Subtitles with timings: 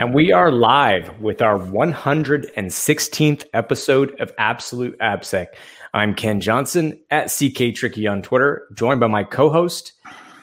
[0.00, 5.48] And we are live with our 116th episode of Absolute AppSec.
[5.92, 9.94] I'm Ken Johnson at CK Tricky on Twitter, joined by my co host,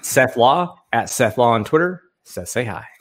[0.01, 2.03] Seth Law at Seth Law on Twitter.
[2.23, 2.85] Seth, say hi.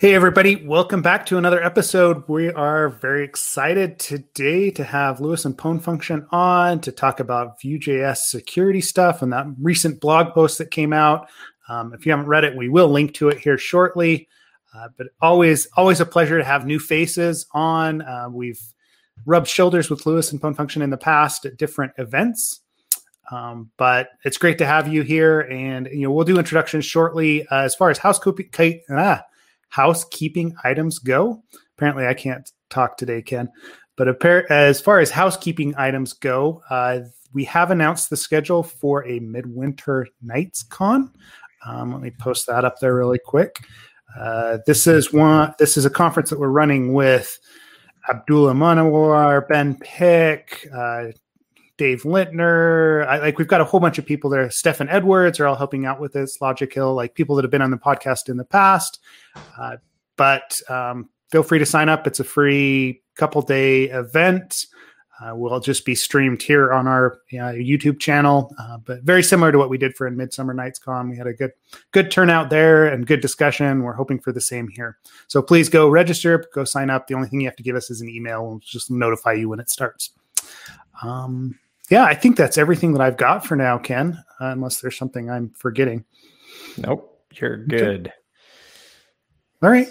[0.00, 0.66] Hey, everybody.
[0.66, 2.24] Welcome back to another episode.
[2.28, 7.60] We are very excited today to have Lewis and Pwn Function on to talk about
[7.60, 11.30] Vue.js security stuff and that recent blog post that came out.
[11.68, 14.28] Um, if you haven't read it, we will link to it here shortly.
[14.74, 18.02] Uh, but always, always a pleasure to have new faces on.
[18.02, 18.60] Uh, we've
[19.24, 22.60] rubbed shoulders with Lewis and Pwn Function in the past at different events.
[23.30, 27.46] Um, but it's great to have you here, and you know we'll do introductions shortly.
[27.48, 29.22] Uh, as far as housekeeping, ah,
[29.70, 31.42] housekeeping items go,
[31.76, 33.48] apparently I can't talk today, Ken.
[33.96, 37.00] But as far as housekeeping items go, uh,
[37.32, 41.12] we have announced the schedule for a midwinter nights con.
[41.64, 43.64] Um, let me post that up there really quick.
[44.18, 45.54] Uh, this is one.
[45.58, 47.38] This is a conference that we're running with
[48.08, 51.06] Abdullah Monawar, Ben Pick, uh,
[51.76, 53.04] Dave Lindner.
[53.08, 54.48] I, like we've got a whole bunch of people there.
[54.50, 56.38] Stefan Edwards are all helping out with this.
[56.38, 59.00] lojikil, like people that have been on the podcast in the past.
[59.58, 59.76] Uh,
[60.16, 62.06] but um, feel free to sign up.
[62.06, 64.66] It's a free couple day event
[65.20, 68.54] uh, will just be streamed here on our uh, YouTube channel.
[68.58, 71.26] Uh, but very similar to what we did for in Midsummer Nights Con, we had
[71.26, 71.52] a good
[71.92, 73.82] good turnout there and good discussion.
[73.82, 74.98] We're hoping for the same here.
[75.28, 77.06] So please go register, go sign up.
[77.06, 78.46] The only thing you have to give us is an email.
[78.46, 80.10] We'll just notify you when it starts.
[81.02, 81.58] Um,
[81.90, 84.18] yeah, I think that's everything that I've got for now, Ken.
[84.40, 86.04] Uh, unless there's something I'm forgetting.
[86.78, 88.08] Nope, you're good.
[88.08, 88.14] Okay.
[89.62, 89.88] All right.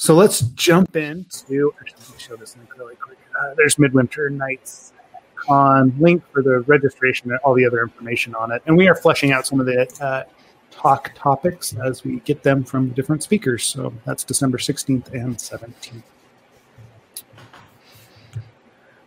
[0.00, 1.74] So let's jump into.
[1.78, 3.18] Actually, let me show this link really quick.
[3.38, 4.94] Uh, there's Midwinter Nights
[5.34, 8.62] Con link for the registration and all the other information on it.
[8.64, 10.24] And we are fleshing out some of the uh,
[10.70, 13.66] talk topics as we get them from different speakers.
[13.66, 16.02] So that's December 16th and 17th.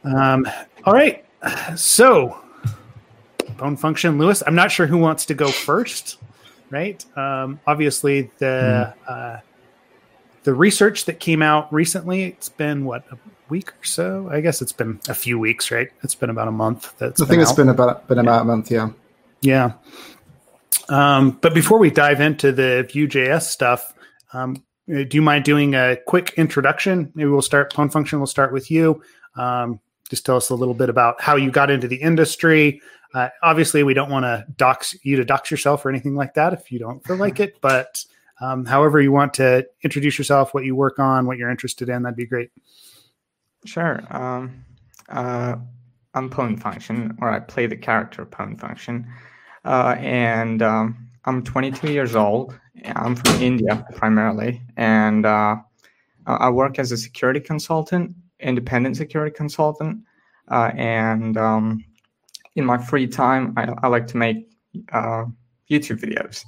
[0.04, 0.48] Um,
[0.86, 1.26] all right.
[1.76, 2.40] So,
[3.40, 4.44] Pwn Function, Lewis.
[4.46, 6.20] I'm not sure who wants to go first,
[6.70, 7.04] right?
[7.18, 8.94] Um, obviously, the.
[9.10, 9.12] Mm.
[9.38, 9.40] Uh,
[10.44, 13.18] the research that came out recently, it's been what a
[13.50, 14.30] week or so.
[14.32, 15.90] I guess it's been a few weeks, right?
[16.04, 16.94] It's been about a month.
[16.98, 18.42] That's I think it's been about been about yeah.
[18.42, 18.90] a month, yeah.
[19.42, 19.74] Yeah.
[20.90, 23.94] Um, but before we dive into the Vue.js stuff,
[24.34, 27.12] um, do you mind doing a quick introduction?
[27.16, 27.74] Maybe we'll start.
[27.74, 28.20] Pwn Function.
[28.20, 29.02] We'll start with you.
[29.36, 29.80] Um,
[30.10, 32.82] just tell us a little bit about how you got into the industry.
[33.14, 36.52] Uh, obviously, we don't want to dox you to dox yourself or anything like that
[36.52, 37.62] if you don't feel like it.
[37.62, 38.04] But
[38.44, 42.04] um, however you want to introduce yourself, what you work on, what you're interested in,
[42.04, 42.52] that'd be great.
[43.64, 44.02] Sure.
[44.10, 44.66] Um,
[45.08, 45.56] uh,
[46.14, 49.08] I'm Pwn Function, or I play the character Pwn Function,
[49.64, 52.60] uh, and um, I'm 22 years old.
[52.84, 55.56] I'm from India primarily, and uh,
[56.28, 60.04] I work as a security consultant, independent security consultant,
[60.52, 61.86] uh, and um,
[62.58, 64.50] in my free time, I, I like to make
[64.92, 65.24] uh,
[65.72, 66.44] YouTube videos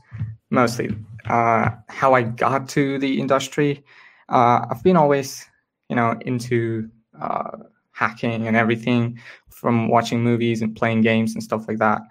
[0.49, 0.89] mostly
[1.29, 3.83] uh, how I got to the industry.
[4.29, 5.45] Uh, I've been always,
[5.89, 6.89] you know, into
[7.19, 7.57] uh,
[7.91, 9.19] hacking and everything
[9.49, 12.01] from watching movies and playing games and stuff like that.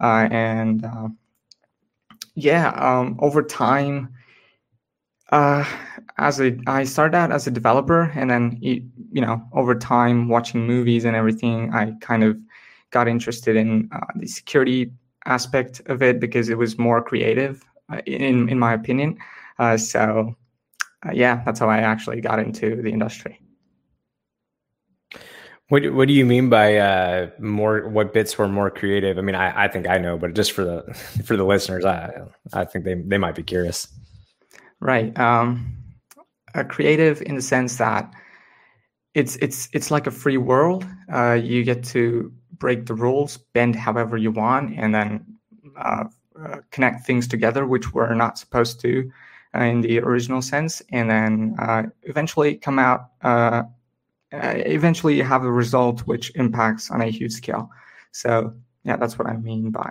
[0.00, 1.08] Uh, and uh,
[2.34, 4.12] yeah, um, over time,
[5.30, 5.64] uh,
[6.18, 10.66] as a I started out as a developer, and then you know, over time, watching
[10.66, 12.38] movies and everything, I kind of
[12.90, 14.92] got interested in the security
[15.24, 17.64] aspect of it because it was more creative
[18.06, 19.18] in in my opinion.
[19.58, 20.34] Uh, so
[21.06, 23.40] uh, yeah, that's how I actually got into the industry.
[25.68, 27.88] What What do you mean by uh, more?
[27.88, 29.18] What bits were more creative?
[29.18, 30.94] I mean, I, I think I know, but just for the
[31.24, 32.12] for the listeners, I
[32.52, 33.88] I think they they might be curious.
[34.80, 35.16] Right.
[35.18, 35.76] Um,
[36.54, 38.12] a creative in the sense that
[39.14, 40.84] it's it's it's like a free world.
[41.12, 45.24] Uh, you get to break the rules, bend however you want, and then
[45.76, 46.04] uh,
[46.44, 49.10] uh, connect things together, which we're not supposed to
[49.54, 53.10] uh, in the original sense, and then uh, eventually come out.
[53.22, 53.62] Uh,
[54.32, 57.70] uh, eventually, have a result which impacts on a huge scale.
[58.12, 59.90] So, yeah, that's what I mean by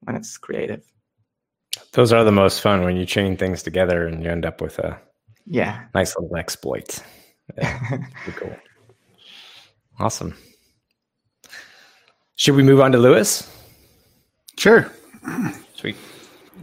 [0.00, 0.82] when it's creative.
[1.92, 4.78] Those are the most fun when you chain things together and you end up with
[4.78, 4.98] a
[5.46, 7.02] yeah nice little exploit.
[7.56, 8.02] Yeah,
[8.34, 8.56] cool.
[10.00, 10.34] Awesome.
[12.34, 13.48] Should we move on to Lewis?
[14.58, 14.90] Sure.
[15.76, 15.96] Sweet.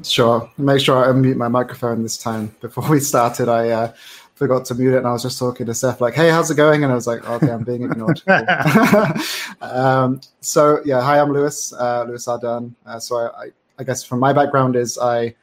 [0.04, 0.50] Sure.
[0.57, 2.56] Make sure I unmute my microphone this time.
[2.62, 3.94] Before we started, I uh,
[4.33, 6.56] forgot to mute it, and I was just talking to Seth, like, "Hey, how's it
[6.56, 8.21] going?" And I was like, "Okay, I'm being ignored."
[9.62, 12.74] um, so yeah, hi, I'm Lewis, uh, Lewis Ardern.
[12.86, 15.36] Uh, so I, I, I, guess from my background is I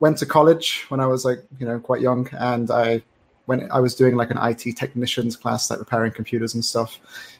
[0.00, 3.02] went to college when I was like you know quite young, and I
[3.44, 6.98] when I was doing like an IT technicians class, like repairing computers and stuff.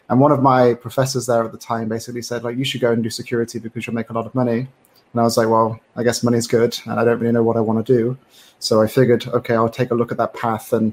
[0.09, 2.93] And one of my professors there at the time basically said, like, you should go
[2.93, 4.69] and do security because you'll make a lot of money.
[5.17, 7.57] And I was like, well, I guess money's good, and I don't really know what
[7.57, 8.19] I want to do.
[8.59, 10.75] So I figured, okay, I'll take a look at that path.
[10.75, 10.93] And,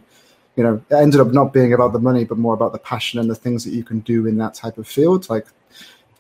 [0.56, 3.20] you know, it ended up not being about the money, but more about the passion
[3.20, 5.46] and the things that you can do in that type of field, like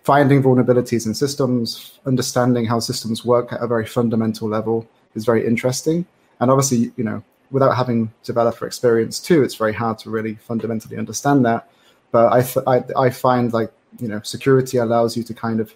[0.03, 4.85] finding vulnerabilities in systems, understanding how systems work at a very fundamental level
[5.15, 6.05] is very interesting.
[6.41, 10.97] And obviously, you know, without having developer experience too, it's very hard to really fundamentally
[10.97, 11.69] understand that.
[12.11, 13.71] But I, th- I, I find like
[14.01, 15.73] you know security allows you to kind of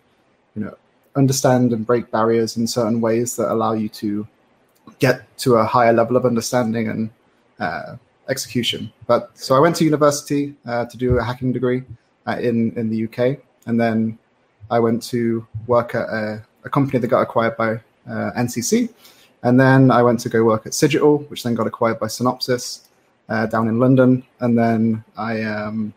[0.56, 0.76] you know
[1.18, 4.28] understand and break barriers in certain ways that allow you to
[5.00, 7.10] get to a higher level of understanding and
[7.60, 7.96] uh,
[8.30, 8.92] execution.
[9.08, 11.84] But so I went to university uh, to do a hacking degree
[12.28, 14.18] uh, in in the UK, and then
[14.70, 17.74] I went to work at a, a company that got acquired by
[18.08, 18.90] uh, NCC,
[19.44, 22.82] and then I went to go work at Cigital, which then got acquired by Synopsys
[23.30, 24.24] uh, down in London.
[24.40, 25.94] And then I um,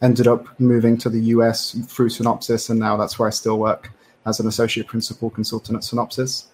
[0.00, 3.90] ended up moving to the US through Synopsys, and now that's where I still work
[4.26, 6.46] as an associate principal consultant at Synopsys.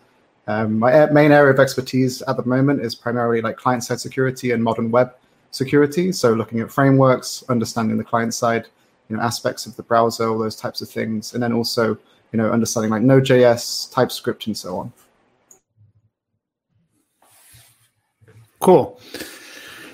[0.47, 4.53] Um, my main area of expertise at the moment is primarily like client side security
[4.53, 5.15] and modern web
[5.50, 6.11] security.
[6.12, 8.67] So looking at frameworks, understanding the client side,
[9.09, 11.99] you know, aspects of the browser, all those types of things, and then also
[12.32, 14.93] you know understanding like Node.js, TypeScript, and so on.
[18.61, 19.00] Cool.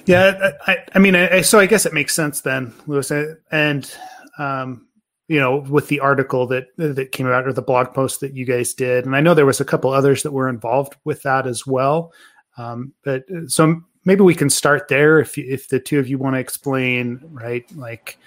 [0.07, 3.11] Yeah, I, I mean, I, so I guess it makes sense then, Lewis,
[3.51, 3.91] and
[4.39, 4.87] um,
[5.29, 8.45] you know, with the article that that came out or the blog post that you
[8.45, 11.47] guys did, and I know there was a couple others that were involved with that
[11.47, 12.13] as well.
[12.57, 16.19] Um, but uh, so maybe we can start there if if the two of you
[16.19, 17.65] want to explain, right?
[17.75, 18.19] Like,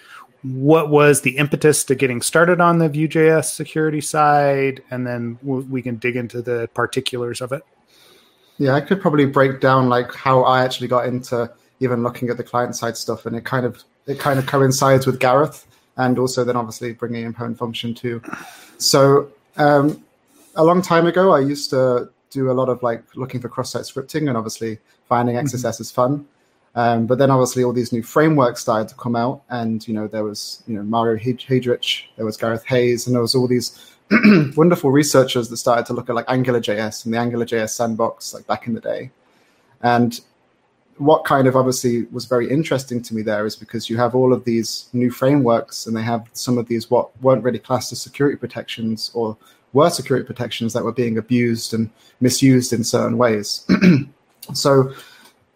[0.42, 5.82] what was the impetus to getting started on the Vue.js security side, and then we
[5.82, 7.64] can dig into the particulars of it.
[8.58, 12.38] Yeah, I could probably break down like how I actually got into even looking at
[12.38, 15.67] the client side stuff, and it kind of it kind of coincides with Gareth,
[15.98, 18.22] and also then obviously bringing in Pwn function too.
[18.78, 20.04] So um,
[20.56, 23.84] a long time ago, I used to do a lot of like looking for cross-site
[23.84, 25.82] scripting, and obviously finding XSS mm-hmm.
[25.82, 26.28] is fun.
[26.76, 30.08] Um, but then obviously all these new frameworks started to come out, and you know
[30.08, 33.96] there was you know Mario Heiderich, there was Gareth Hayes, and there was all these
[34.56, 38.68] wonderful researchers that started to look at like AngularJS and the AngularJS sandbox like back
[38.68, 39.10] in the day.
[39.82, 40.20] And
[40.98, 44.34] what kind of obviously was very interesting to me there is because you have all
[44.34, 48.02] of these new frameworks and they have some of these what weren't really classed as
[48.02, 49.38] security protections or
[49.74, 51.90] were security protections that were being abused and
[52.20, 53.68] misused in certain ways.
[54.54, 54.92] so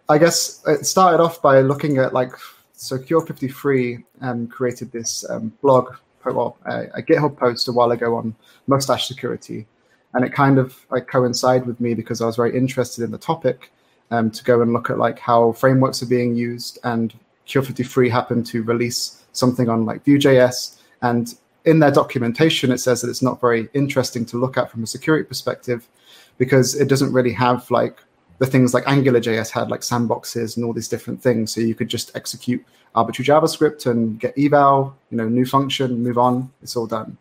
[0.08, 2.32] I guess it started off by looking at like
[2.72, 8.14] so Cure53 um, created this um, blog well, a, a, GitHub post a while ago
[8.14, 8.34] on
[8.68, 9.66] Mustache security,
[10.14, 13.18] and it kind of like coincided with me because I was very interested in the
[13.18, 13.72] topic
[14.12, 16.78] um, to go and look at like how frameworks are being used.
[16.84, 17.12] And
[17.48, 23.08] Cure53 happened to release something on like Vue.js, and in their documentation it says that
[23.08, 25.88] it's not very interesting to look at from a security perspective
[26.36, 28.00] because it doesn't really have like
[28.38, 31.54] the things like AngularJS had, like sandboxes and all these different things.
[31.54, 32.64] So you could just execute
[32.94, 36.52] arbitrary JavaScript and get eval, you know, new function, move on.
[36.60, 37.16] It's all done.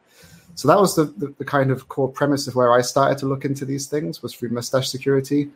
[0.55, 3.25] So that was the, the, the, kind of core premise of where I started to
[3.25, 5.49] look into these things was through Mustache Security,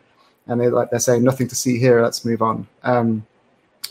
[0.47, 2.01] and they like they're saying nothing to see here.
[2.01, 2.67] Let's move on.
[2.83, 3.25] Um,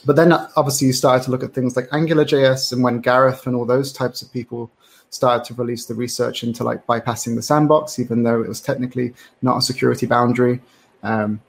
[0.07, 3.57] but then obviously you started to look at things like AngularJS, and when Gareth and
[3.57, 4.71] all those types of people
[5.11, 9.15] started to release the research into like bypassing the sandbox, even though it was technically
[9.43, 10.61] not a security boundary.
[11.03, 11.41] Um,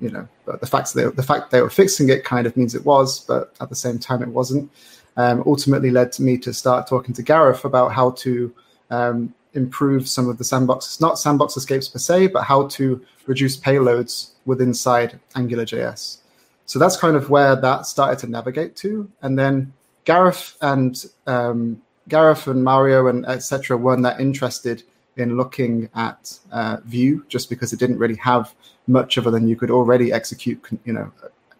[0.00, 2.56] you know, but the fact that they, the fact they were fixing it kind of
[2.56, 4.70] means it was, but at the same time it wasn't.
[5.16, 8.54] Um, ultimately led to me to start talking to Gareth about how to
[8.90, 13.56] um, improve some of the sandboxes, not sandbox escapes per se, but how to reduce
[13.56, 16.18] payloads within inside AngularJS.
[16.66, 19.10] So that's kind of where that started to navigate to.
[19.22, 19.72] And then
[20.04, 23.76] Gareth and um, Gareth and Mario and etc.
[23.76, 24.84] weren't that interested
[25.16, 28.54] in looking at uh, Vue just because it didn't really have
[28.86, 31.12] much other than you could already execute, you know,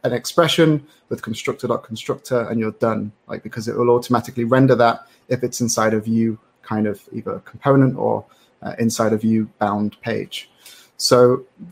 [0.04, 3.12] an expression with constructor.constructor and you're done.
[3.26, 6.38] Like because it will automatically render that if it's inside of Vue
[6.73, 8.25] kind of either component or
[8.65, 10.37] uh, inside a Vue bound page.
[10.97, 11.17] So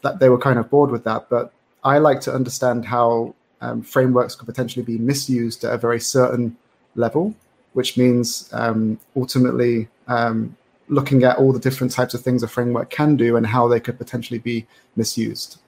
[0.03, 1.23] that they were kind of bored with that.
[1.35, 1.53] But
[1.85, 6.57] I like to understand how um, frameworks could potentially be misused at a very certain
[6.95, 7.35] level,
[7.79, 8.27] which means
[8.63, 10.57] um, ultimately um,
[10.89, 13.81] looking at all the different types of things a framework can do and how they
[13.81, 15.61] could potentially be misused.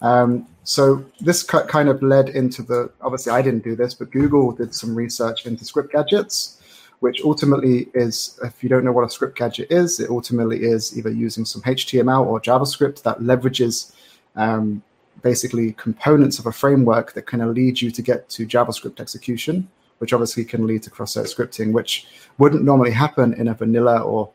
[0.00, 4.52] Um, so this kind of led into the obviously I didn't do this, but Google
[4.52, 6.61] did some research into script gadgets,
[7.02, 10.96] which ultimately is if you don't know what a script gadget is, it ultimately is
[10.96, 13.92] either using some HTML or JavaScript that leverages
[14.36, 14.80] um,
[15.20, 19.68] basically components of a framework that kind of lead you to get to JavaScript execution,
[19.98, 22.06] which obviously can lead to cross-site scripting, which
[22.38, 24.30] wouldn't normally happen in a vanilla or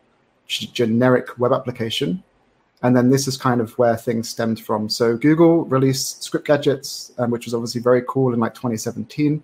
[0.48, 2.22] generic web application.
[2.84, 4.90] And then this is kind of where things stemmed from.
[4.90, 9.42] So Google released Script Gadgets, um, which was obviously very cool in like 2017.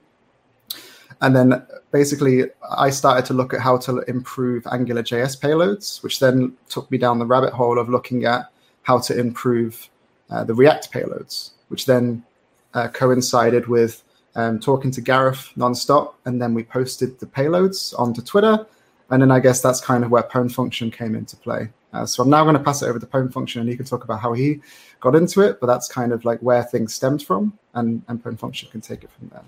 [1.23, 2.43] And then basically,
[2.77, 6.97] I started to look at how to improve Angular JS payloads, which then took me
[6.97, 8.51] down the rabbit hole of looking at
[8.81, 9.89] how to improve
[10.29, 12.25] uh, the React payloads, which then
[12.73, 14.03] uh, coincided with
[14.35, 16.15] um, talking to Gareth nonstop.
[16.25, 18.67] And then we posted the payloads onto Twitter.
[19.09, 21.69] And then I guess that's kind of where Pwn function came into play.
[21.93, 23.85] Uh, so I'm now going to pass it over to Pwn function, and he can
[23.85, 24.59] talk about how he
[24.99, 25.61] got into it.
[25.61, 29.03] But that's kind of like where things stemmed from, and and Pwn function can take
[29.03, 29.45] it from there.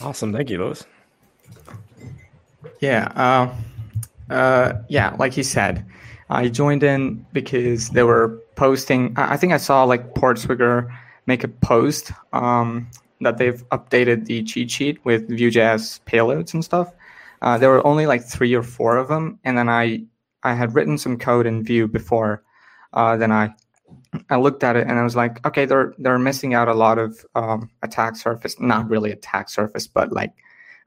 [0.00, 0.86] Awesome, thank you, Lewis.
[2.80, 5.84] Yeah, uh, uh, yeah, like you said,
[6.30, 9.14] I joined in because they were posting.
[9.16, 10.90] I think I saw like Portswigger
[11.26, 12.88] make a post um,
[13.20, 16.92] that they've updated the cheat sheet with Vue.js payloads and stuff.
[17.42, 20.02] Uh, there were only like three or four of them, and then I
[20.42, 22.42] I had written some code in Vue before.
[22.92, 23.54] Uh, then I
[24.30, 26.98] I looked at it and I was like, okay, they're they're missing out a lot
[26.98, 28.58] of um, attack surface.
[28.60, 30.32] Not really attack surface, but like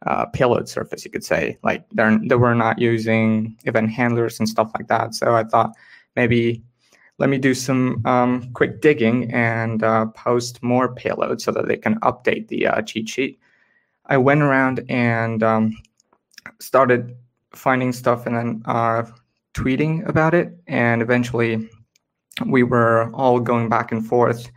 [0.06, 1.58] uh, payload surface, you could say.
[1.64, 5.16] Like they're they were not using event handlers and stuff like that.
[5.16, 5.72] So I thought
[6.16, 6.64] maybe
[7.20, 11.78] let me do some um, quick digging and uh, post more payloads so that they
[11.78, 13.40] can update the uh, cheat sheet.
[14.08, 15.78] I went around and um,
[16.60, 17.16] started
[17.54, 19.04] finding stuff and then uh,
[19.54, 21.70] tweeting about it, and eventually
[22.46, 24.50] we were all going back and forth,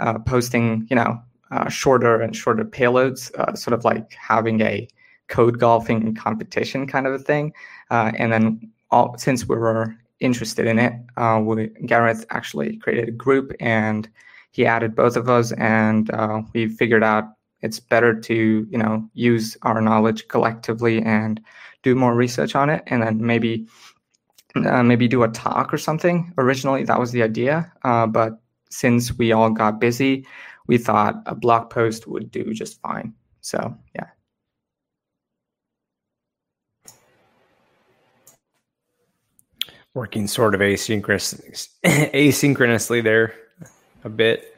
[0.00, 4.88] uh, posting, you know, uh, shorter and shorter payloads, uh, sort of like having a
[5.28, 7.52] code golfing competition kind of a thing.
[7.90, 13.08] Uh, and then all, since we were interested in it, uh, we, Gareth actually created
[13.08, 14.08] a group and
[14.52, 17.24] he added both of us, and uh, we figured out
[17.60, 21.40] it's better to you know use our knowledge collectively and
[21.82, 23.66] do more research on it, and then maybe
[24.56, 26.32] uh, maybe do a talk or something.
[26.38, 28.40] Originally, that was the idea, uh, but
[28.70, 30.26] since we all got busy,
[30.68, 33.14] we thought a blog post would do just fine.
[33.40, 34.06] So yeah.
[39.94, 43.34] Working sort of asynchronous, asynchronously there
[44.04, 44.54] a bit.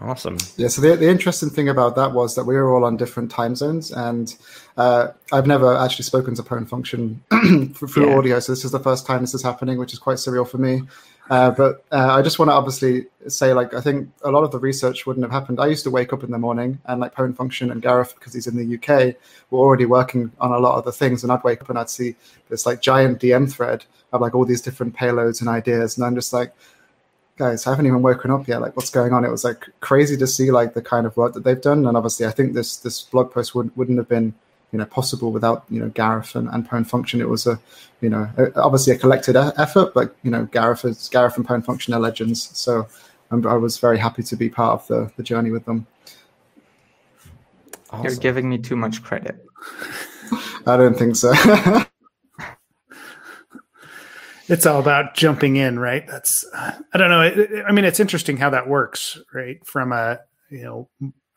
[0.00, 0.38] Awesome.
[0.56, 0.68] Yeah.
[0.68, 3.54] So the, the interesting thing about that was that we were all on different time
[3.54, 4.34] zones, and
[4.76, 7.22] uh, I've never actually spoken to Pwn Function
[7.74, 8.16] through yeah.
[8.16, 10.58] audio, so this is the first time this is happening, which is quite surreal for
[10.58, 10.82] me.
[11.30, 14.50] Uh, but uh, I just want to obviously say, like, I think a lot of
[14.50, 15.60] the research wouldn't have happened.
[15.60, 18.34] I used to wake up in the morning, and like Pwn Function and Gareth, because
[18.34, 19.14] he's in the UK,
[19.50, 21.88] were already working on a lot of the things, and I'd wake up and I'd
[21.88, 22.16] see
[22.48, 26.16] this like giant DM thread of like all these different payloads and ideas, and I'm
[26.16, 26.52] just like
[27.40, 28.60] guys, I haven't even woken up yet.
[28.60, 29.24] Like, what's going on?
[29.24, 31.86] It was like crazy to see like the kind of work that they've done.
[31.86, 34.34] And obviously, I think this this blog post would, wouldn't have been
[34.72, 37.20] you know possible without you know Gareth and, and Pwn Function.
[37.20, 37.60] It was a
[38.00, 41.94] you know obviously a collected effort, but you know Gareth is Gareth and Pwn Function
[41.94, 42.56] are legends.
[42.56, 42.86] So
[43.30, 45.86] I'm, i was very happy to be part of the the journey with them.
[47.90, 48.04] Awesome.
[48.04, 49.44] You're giving me too much credit.
[50.66, 51.32] I don't think so.
[54.48, 56.06] it's all about jumping in, right?
[56.06, 57.22] That's I don't know.
[57.22, 59.64] It, I mean, it's interesting how that works, right?
[59.66, 60.88] From a you know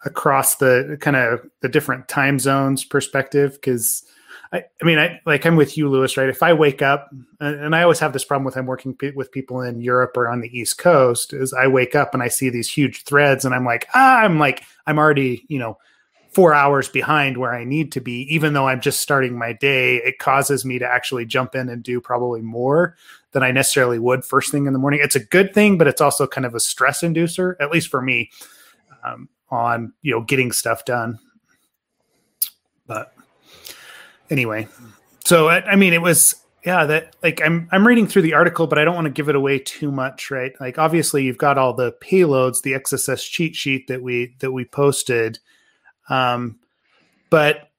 [0.06, 4.04] across the kind of the different time zones perspective, because
[4.52, 6.30] I, I mean, I like I'm with you, Lewis, right?
[6.30, 9.62] If I wake up, and I always have this problem with I'm working with people
[9.62, 12.72] in Europe or on the East Coast, is I wake up and I see these
[12.72, 15.78] huge threads, and I'm like, ah, I'm like, I'm already, you know
[16.34, 19.98] four hours behind where I need to be, even though I'm just starting my day,
[19.98, 22.96] it causes me to actually jump in and do probably more
[23.34, 25.00] than I necessarily would first thing in the morning.
[25.04, 28.02] It's a good thing, but it's also kind of a stress inducer, at least for
[28.02, 28.32] me,
[29.06, 31.20] um, on you know getting stuff done.
[32.86, 33.14] But
[34.30, 34.68] anyway,
[35.26, 38.68] so I, I mean, it was yeah that like i'm i'm reading through the article
[38.68, 41.58] but i don't want to give it away too much right like obviously you've got
[41.58, 45.38] all the payloads the xss cheat sheet that we that we posted
[46.10, 46.60] um,
[47.30, 47.70] but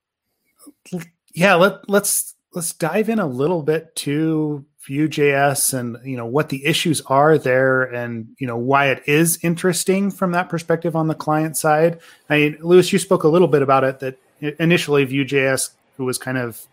[1.33, 6.50] yeah, let, let's let's dive in a little bit to Vue.js and you know what
[6.50, 11.09] the issues are there, and you know why it is interesting from that perspective on
[11.09, 12.00] the client side.
[12.29, 14.19] I mean, Lewis, you spoke a little bit about it that
[14.59, 16.67] initially Vue.js was kind of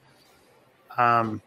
[0.97, 1.41] um,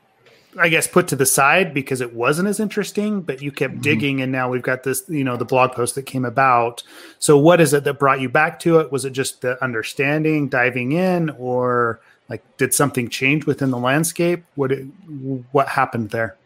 [0.59, 3.83] I guess put to the side because it wasn't as interesting, but you kept mm-hmm.
[3.83, 6.83] digging and now we've got this, you know, the blog post that came about.
[7.19, 8.93] So what is it that brought you back to it?
[8.93, 14.45] Was it just the understanding, diving in, or like did something change within the landscape?
[14.55, 14.85] What it,
[15.53, 16.37] what happened there?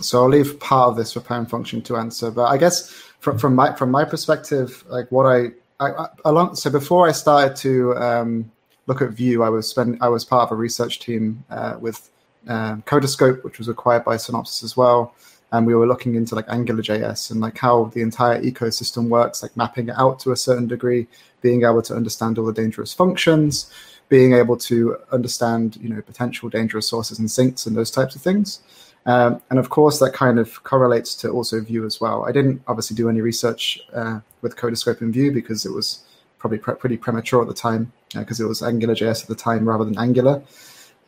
[0.00, 2.90] So I'll leave part of this for Pwn Function to answer, but I guess
[3.20, 5.48] from, from my from my perspective, like what I,
[5.80, 8.50] I, I along so before I started to um,
[8.86, 12.10] look at Vue, I was spend I was part of a research team uh, with
[12.46, 15.14] um, Codiscope, which was acquired by Synopsys as well,
[15.52, 19.56] and we were looking into like AngularJS and like how the entire ecosystem works, like
[19.56, 21.06] mapping it out to a certain degree,
[21.40, 23.72] being able to understand all the dangerous functions,
[24.08, 28.22] being able to understand you know potential dangerous sources and sinks and those types of
[28.22, 28.60] things.
[29.08, 32.26] Um, and of course, that kind of correlates to also Vue as well.
[32.26, 36.04] I didn't obviously do any research uh, with Codiscope and Vue because it was
[36.38, 39.66] probably pre- pretty premature at the time because uh, it was AngularJS at the time
[39.66, 40.42] rather than Angular.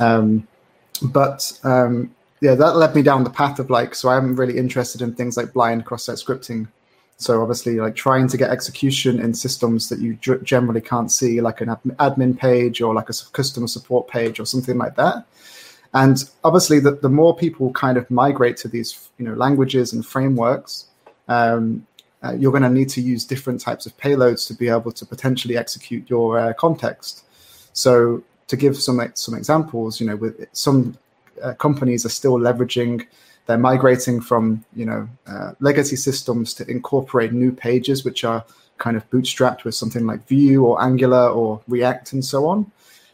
[0.01, 0.49] Um,
[1.03, 5.03] but um, yeah, that led me down the path of like, so I'm really interested
[5.03, 6.69] in things like blind cross-site scripting.
[7.19, 11.61] So obviously, like trying to get execution in systems that you generally can't see, like
[11.61, 15.27] an admin page or like a customer support page or something like that.
[15.93, 20.07] And obviously, the, the more people kind of migrate to these, you know, languages and
[20.07, 20.87] frameworks,
[21.29, 21.87] um,
[22.23, 25.07] uh, you're going to need to use different types of payloads to be able to
[25.07, 27.25] potentially execute your uh, context.
[27.73, 30.97] So, to give some some examples, you know, with some
[31.43, 33.07] uh, companies are still leveraging,
[33.47, 38.45] they're migrating from you know uh, legacy systems to incorporate new pages which are
[38.79, 42.71] kind of bootstrapped with something like Vue or Angular or React and so on.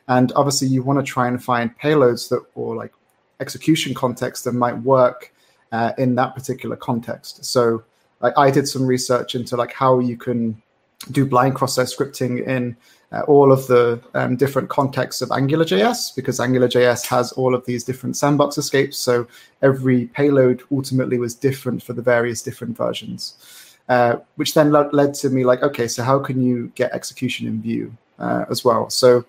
[0.09, 2.93] And obviously, you want to try and find payloads that or like
[3.41, 5.33] execution context that might work
[5.73, 7.45] uh, in that particular context.
[7.45, 7.83] So,
[8.21, 10.63] like I did some research into like how you can
[11.11, 12.77] do blind cross-site scripting in
[13.13, 17.85] uh, all of the um, different contexts of AngularJS because AngularJS has all of these
[17.85, 18.97] different sandbox escapes.
[18.97, 19.27] So
[19.63, 25.31] every payload ultimately was different for the various different versions, uh, which then led to
[25.31, 28.91] me like, okay, so how can you get execution in Vue uh, as well?
[28.91, 29.25] So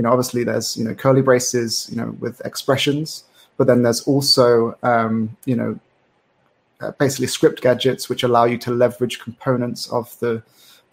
[0.00, 3.24] you know, obviously there's, you know, curly braces, you know, with expressions,
[3.58, 5.78] but then there's also, um, you know,
[6.80, 10.42] uh, basically script gadgets which allow you to leverage components of the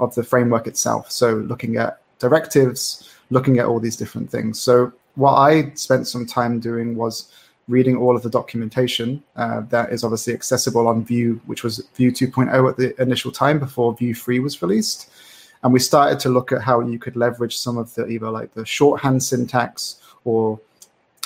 [0.02, 1.10] of the framework itself.
[1.10, 4.60] So looking at directives, looking at all these different things.
[4.60, 7.32] So what I spent some time doing was
[7.70, 12.12] reading all of the documentation uh, that is obviously accessible on Vue, which was Vue
[12.12, 15.10] 2.0 at the initial time before Vue 3 was released
[15.64, 18.54] and we started to look at how you could leverage some of the either like
[18.54, 20.60] the shorthand syntax or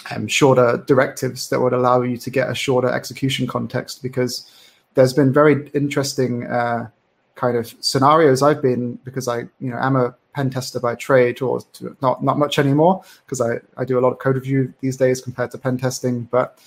[0.09, 4.51] um, shorter directives that would allow you to get a shorter execution context because
[4.93, 6.89] there's been very interesting uh,
[7.35, 11.41] kind of scenarios I've been because I you know am a pen tester by trade
[11.41, 11.61] or
[12.01, 15.21] not not much anymore because I, I do a lot of code review these days
[15.21, 16.23] compared to pen testing.
[16.23, 16.59] But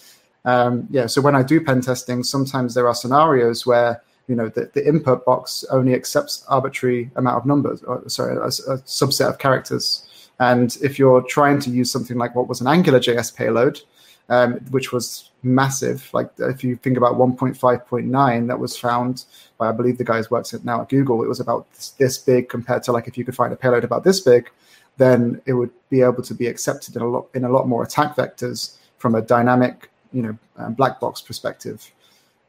[0.45, 4.49] um, yeah so when I do pen testing sometimes there are scenarios where you know
[4.49, 9.29] the, the input box only accepts arbitrary amount of numbers or sorry a, a, subset
[9.29, 10.09] of characters.
[10.41, 13.81] And if you're trying to use something like what was an angular js payload
[14.29, 19.27] um, which was massive like if you think about 1.5.9 that was found
[19.59, 22.19] by i believe the guys works at now at google it was about this, this
[22.19, 24.51] big compared to like if you could find a payload about this big
[24.97, 27.83] then it would be able to be accepted in a lot in a lot more
[27.83, 31.93] attack vectors from a dynamic you know um, black box perspective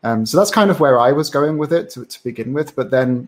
[0.06, 2.76] um, so that's kind of where I was going with it to, to begin with.
[2.76, 3.28] But then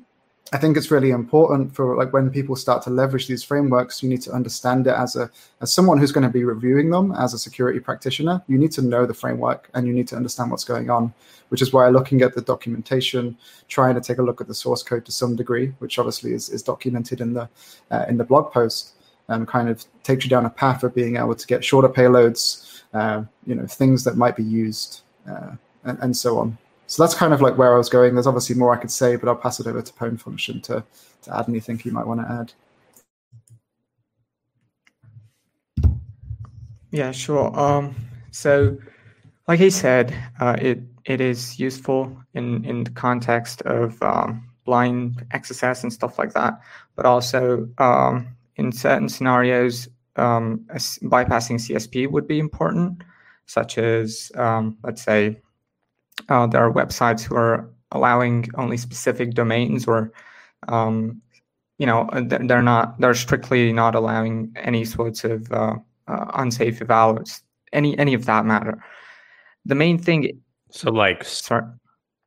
[0.53, 4.07] I think it's really important for like when people start to leverage these frameworks, you
[4.07, 7.33] need to understand it as a as someone who's going to be reviewing them as
[7.33, 8.43] a security practitioner.
[8.47, 11.11] You need to know the framework and you need to understand what's going on,
[11.49, 13.35] which is why looking at the documentation,
[13.67, 16.47] trying to take a look at the source code to some degree, which obviously is,
[16.49, 17.49] is documented in the
[17.89, 18.93] uh, in the blog post,
[19.29, 22.83] um, kind of takes you down a path of being able to get shorter payloads,
[22.93, 26.55] uh, you know, things that might be used, uh, and, and so on.
[26.87, 28.13] So that's kind of like where I was going.
[28.13, 30.83] There's obviously more I could say, but I'll pass it over to Pwn Function to,
[31.23, 32.53] to add anything you might want to add.
[36.91, 37.57] Yeah, sure.
[37.59, 37.93] Um,
[38.31, 38.77] so,
[39.47, 45.25] like he said, uh, it it is useful in in the context of um, blind
[45.33, 46.61] XSS and stuff like that,
[46.95, 53.03] but also um, in certain scenarios, um, bypassing CSP would be important,
[53.45, 55.41] such as um, let's say
[56.29, 60.11] uh, there are websites who are allowing only specific domains or
[60.67, 61.21] um,
[61.77, 65.75] you know uh, they're not they're strictly not allowing any sorts of uh,
[66.07, 67.41] uh, unsafe evals
[67.73, 68.83] any any of that matter.
[69.65, 71.65] The main thing so like sorry.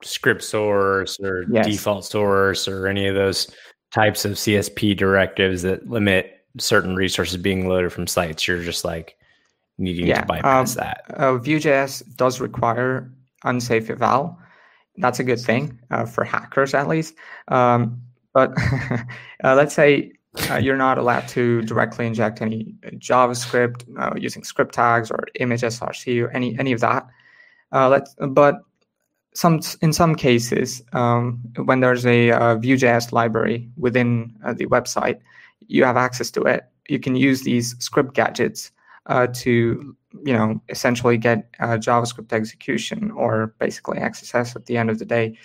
[0.03, 1.67] script source or yes.
[1.67, 3.55] default source or any of those
[3.93, 9.17] types of csp directives that limit certain resources being loaded from sites you're just like
[9.79, 11.05] needing yeah, to bypass um, that.
[11.15, 13.11] uh, vue.js does require
[13.45, 14.39] unsafe eval.
[14.97, 17.15] That's a good thing uh, for hackers, at least.
[17.49, 18.53] Um, but
[19.45, 20.13] uh, let's say
[20.51, 25.63] uh, you're not allowed to directly inject any JavaScript uh, using script tags or image
[25.63, 27.07] src or any any of that.
[27.73, 28.61] Uh, let's but
[29.35, 35.21] some in some cases, um, when there's a uh, Vue.js library within uh, the website,
[35.69, 36.65] you have access to it.
[36.89, 38.73] You can use these script gadgets
[39.11, 39.95] uh, to,
[40.25, 45.05] you know, essentially get uh, JavaScript execution or basically XSS at the end of the
[45.05, 45.37] day.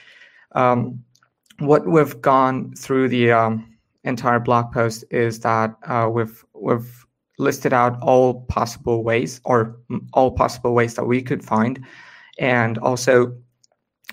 [0.52, 1.04] Um,
[1.60, 7.06] what we've gone through the um, entire blog post is that uh, we've we've
[7.40, 9.78] listed out all possible ways or
[10.14, 11.84] all possible ways that we could find,
[12.38, 13.36] and also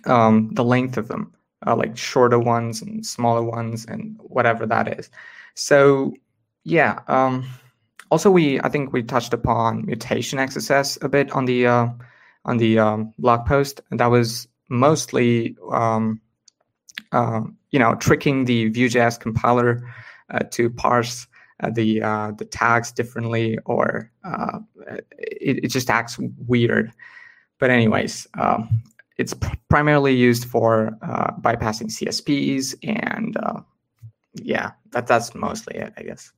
[0.06, 1.30] um, the length of them,
[1.66, 5.10] uh, like shorter ones and smaller ones and whatever that is.
[5.54, 6.14] So
[6.64, 7.00] yeah.
[7.06, 7.44] Um,
[8.12, 11.88] also, we I think we touched upon mutation XSS a bit on the uh,
[12.44, 13.80] on the um, blog post.
[13.90, 16.20] That was mostly um,
[17.12, 19.90] uh, you know tricking the Vue.js compiler
[20.28, 21.26] uh, to parse
[21.60, 24.58] uh, the uh, the tags differently, or uh,
[25.16, 26.92] it, it just acts weird.
[27.58, 28.82] But anyways, um,
[29.16, 30.98] it's pr- primarily used for
[31.40, 33.38] bypassing CSPs, and
[34.34, 36.30] yeah, that that's mostly it, I guess.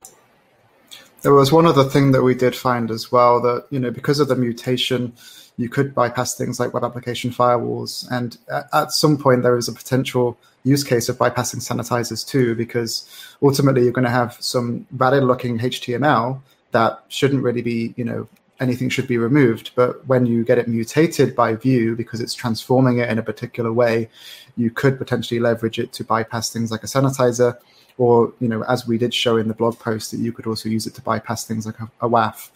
[1.24, 4.20] There was one other thing that we did find as well that you know because
[4.20, 5.14] of the mutation,
[5.56, 8.36] you could bypass things like web application firewalls, and
[8.74, 13.08] at some point there is a potential use case of bypassing sanitizers too, because
[13.42, 18.28] ultimately you're going to have some valid looking HTML that shouldn't really be you know
[18.60, 19.72] anything should be removed.
[19.74, 23.72] But when you get it mutated by Vue because it's transforming it in a particular
[23.72, 24.08] way,
[24.56, 27.58] you could potentially leverage it to bypass things like a sanitizer,
[27.98, 30.68] or you know, as we did show in the blog post, that you could also
[30.68, 32.50] use it to bypass things like a, a WAF,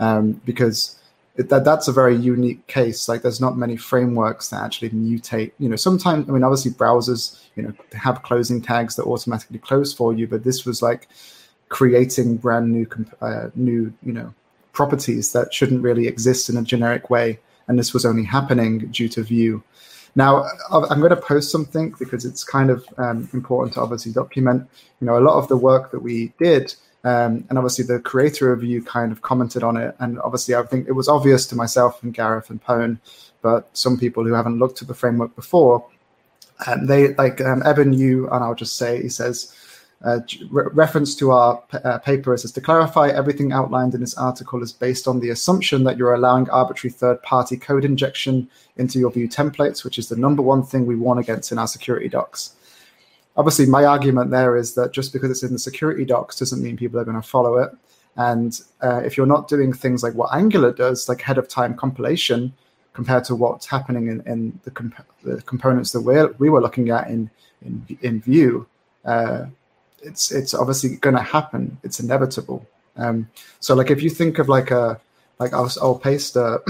[0.00, 0.98] um, because
[1.36, 3.08] it, that that's a very unique case.
[3.08, 5.52] Like, there's not many frameworks that actually mutate.
[5.58, 9.92] You know, sometimes I mean, obviously browsers, you know, have closing tags that automatically close
[9.92, 11.08] for you, but this was like
[11.68, 12.86] creating brand new,
[13.20, 14.34] uh, new, you know
[14.78, 17.40] properties that shouldn't really exist in a generic way.
[17.66, 19.60] And this was only happening due to Vue.
[20.14, 24.60] Now, I'm going to post something because it's kind of um, important to obviously document.
[25.00, 26.64] You know, a lot of the work that we did,
[27.02, 29.96] um, and obviously the creator of Vue kind of commented on it.
[29.98, 32.98] And obviously, I think it was obvious to myself and Gareth and Pwn,
[33.42, 35.84] but some people who haven't looked at the framework before,
[36.68, 39.52] um, they like um, Evan You, and I'll just say he says
[40.04, 44.62] uh, re- reference to our uh, paper is to clarify everything outlined in this article
[44.62, 49.10] is based on the assumption that you're allowing arbitrary third party code injection into your
[49.10, 52.54] Vue templates, which is the number one thing we warn against in our security docs.
[53.36, 56.76] Obviously, my argument there is that just because it's in the security docs doesn't mean
[56.76, 57.70] people are going to follow it.
[58.16, 61.74] And uh, if you're not doing things like what Angular does, like ahead of time
[61.74, 62.52] compilation,
[62.92, 66.90] compared to what's happening in, in the, comp- the components that we we were looking
[66.90, 67.30] at in,
[67.62, 68.66] in, in Vue,
[69.04, 69.44] uh,
[70.02, 71.76] it's it's obviously going to happen.
[71.82, 72.66] It's inevitable.
[72.96, 73.28] Um,
[73.60, 75.00] so like if you think of like a
[75.38, 76.54] like I'll, I'll paste a,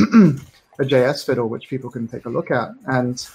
[0.78, 3.26] a JS fiddle which people can take a look at, and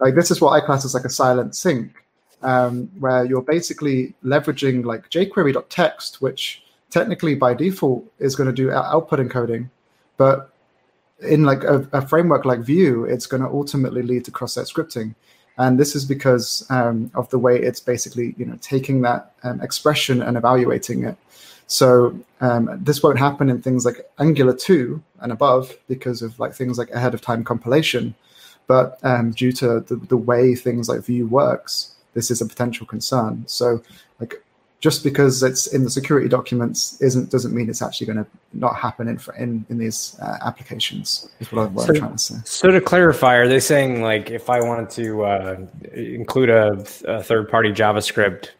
[0.00, 2.04] like this is what I class as like a silent sink,
[2.42, 8.70] um, where you're basically leveraging like jQuery.text, which technically by default is going to do
[8.70, 9.68] output encoding,
[10.16, 10.52] but
[11.20, 15.14] in like a, a framework like Vue, it's going to ultimately lead to cross-site scripting
[15.58, 19.60] and this is because um, of the way it's basically you know taking that um,
[19.60, 21.16] expression and evaluating it.
[21.66, 26.54] So um, this won't happen in things like angular 2 and above because of like
[26.54, 28.14] things like ahead of time compilation.
[28.66, 32.84] But um, due to the, the way things like Vue works this is a potential
[32.86, 33.44] concern.
[33.46, 33.80] So
[34.20, 34.42] like
[34.80, 38.76] just because it's in the security documents isn't doesn't mean it's actually going to not
[38.76, 41.28] happen in in, in these uh, applications.
[41.40, 42.34] Is what, I, what so, I'm trying to say.
[42.44, 45.56] So to clarify, are they saying like if I wanted to uh,
[45.92, 48.50] include a, a third party JavaScript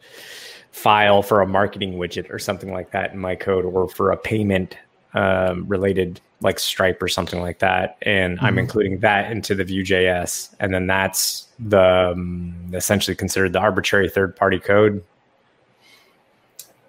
[0.71, 4.17] file for a marketing widget or something like that in my code, or for a
[4.17, 4.77] payment
[5.13, 8.45] um, related like Stripe or something like that, and mm-hmm.
[8.45, 14.09] I'm including that into the Vue.js, and then that's the um, essentially considered the arbitrary
[14.09, 15.03] third party code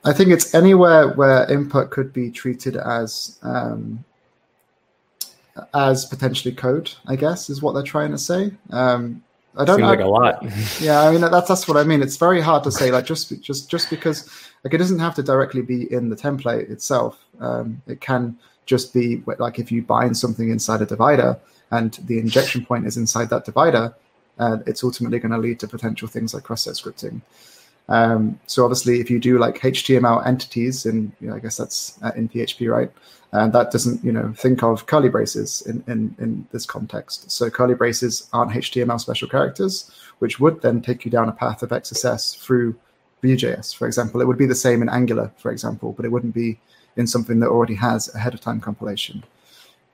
[0.05, 4.05] I think it's anywhere where input could be treated as um,
[5.75, 6.93] as potentially code.
[7.07, 8.53] I guess is what they're trying to say.
[8.71, 9.23] Um,
[9.57, 9.89] I don't Seems know.
[9.89, 10.43] like a lot.
[10.81, 12.03] yeah, I mean that's that's what I mean.
[12.03, 12.91] It's very hard to say.
[12.91, 14.29] Like just just just because
[14.65, 17.25] like it doesn't have to directly be in the template itself.
[17.41, 21.39] Um, it can just be like if you bind something inside a divider
[21.73, 23.95] and the injection point is inside that divider,
[24.39, 27.21] uh, it's ultimately going to lead to potential things like cross-site scripting.
[27.91, 31.99] Um, so obviously, if you do like HTML entities, and you know, I guess that's
[32.03, 32.91] uh, in PHP, right?
[33.33, 37.31] And that doesn't, you know, think of curly braces in, in, in this context.
[37.31, 41.63] So curly braces aren't HTML special characters, which would then take you down a path
[41.63, 42.75] of XSS through
[43.23, 44.21] Vue.js, for example.
[44.21, 46.59] It would be the same in Angular, for example, but it wouldn't be
[46.97, 49.23] in something that already has ahead of time compilation.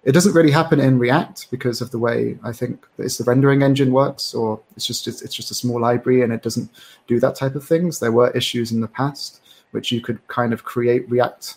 [0.07, 3.63] It doesn't really happen in React because of the way I think it's the rendering
[3.63, 6.71] engine works, or it's just it's, it's just a small library and it doesn't
[7.07, 7.99] do that type of things.
[7.99, 9.43] There were issues in the past
[9.77, 11.57] which you could kind of create React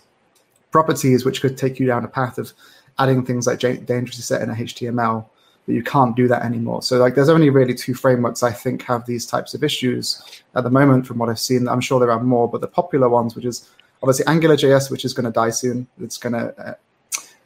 [0.71, 2.51] properties, which could take you down a path of
[2.99, 5.25] adding things like dangerouslySetInnerHTML,
[5.65, 6.81] but you can't do that anymore.
[6.81, 10.21] So like, there's only really two frameworks I think have these types of issues
[10.55, 11.67] at the moment, from what I've seen.
[11.69, 13.69] I'm sure there are more, but the popular ones, which is
[14.03, 15.88] obviously AngularJS, which is going to die soon.
[16.01, 16.73] It's going to uh,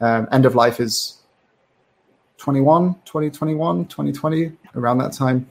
[0.00, 1.18] um, end of life is
[2.38, 5.48] 21, 2021, 2020, around that time.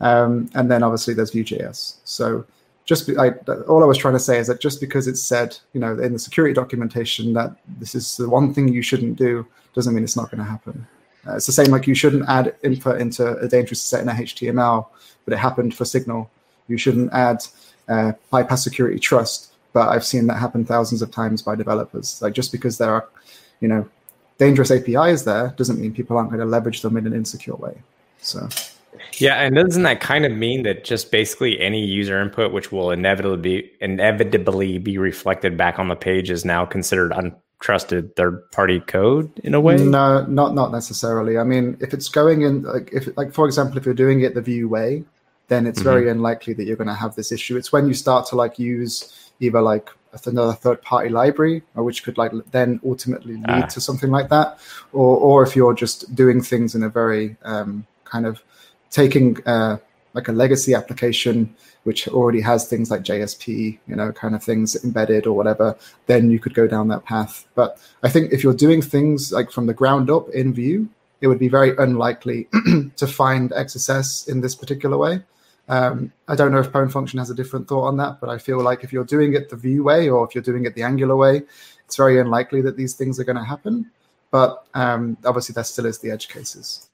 [0.00, 1.96] Um, and then obviously there's Vue.js.
[2.04, 2.44] So
[2.84, 3.30] just be, I,
[3.68, 6.12] all I was trying to say is that just because it's said, you know, in
[6.12, 10.16] the security documentation that this is the one thing you shouldn't do, doesn't mean it's
[10.16, 10.86] not going to happen.
[11.26, 14.12] Uh, it's the same like you shouldn't add input into a dangerous set in a
[14.12, 14.86] HTML,
[15.24, 16.30] but it happened for Signal.
[16.68, 17.44] You shouldn't add
[17.88, 22.22] uh, bypass security trust, but I've seen that happen thousands of times by developers.
[22.22, 23.06] Like just because there are,
[23.60, 23.86] you know,
[24.38, 27.76] dangerous APIs there doesn't mean people aren't going to leverage them in an insecure way.
[28.20, 28.48] So.
[29.18, 32.92] Yeah, and doesn't that kind of mean that just basically any user input, which will
[32.92, 39.36] inevitably be, inevitably be reflected back on the page, is now considered untrusted third-party code
[39.40, 39.76] in a way?
[39.76, 41.38] No, not not necessarily.
[41.38, 44.34] I mean, if it's going in, like if like for example, if you're doing it
[44.34, 45.04] the Vue way,
[45.48, 45.88] then it's mm-hmm.
[45.88, 47.56] very unlikely that you're going to have this issue.
[47.56, 49.90] It's when you start to like use either like
[50.26, 53.66] another third party library, which could like then ultimately lead ah.
[53.66, 54.58] to something like that,
[54.92, 58.42] or or if you're just doing things in a very um, kind of
[58.90, 59.76] taking uh,
[60.14, 64.82] like a legacy application which already has things like JSP, you know, kind of things
[64.84, 65.76] embedded or whatever,
[66.06, 67.46] then you could go down that path.
[67.54, 70.88] But I think if you're doing things like from the ground up in Vue,
[71.20, 72.48] it would be very unlikely
[72.96, 75.20] to find XSS in this particular way.
[75.68, 78.38] Um, I don't know if Pwn Function has a different thought on that, but I
[78.38, 80.82] feel like if you're doing it the Vue way or if you're doing it the
[80.82, 81.42] Angular way,
[81.86, 83.90] it's very unlikely that these things are going to happen.
[84.30, 86.88] But um, obviously, there still is the edge cases.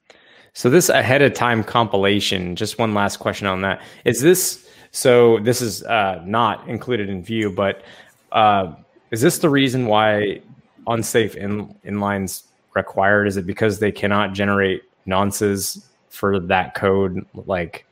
[0.53, 3.81] So this ahead of time compilation, just one last question on that.
[4.05, 7.83] Is this so this is uh, not included in Vue, but
[8.31, 8.73] uh,
[9.11, 10.41] is this the reason why
[10.87, 12.43] unsafe in inlines
[12.75, 13.27] required?
[13.27, 17.85] Is it because they cannot generate nonces for that code like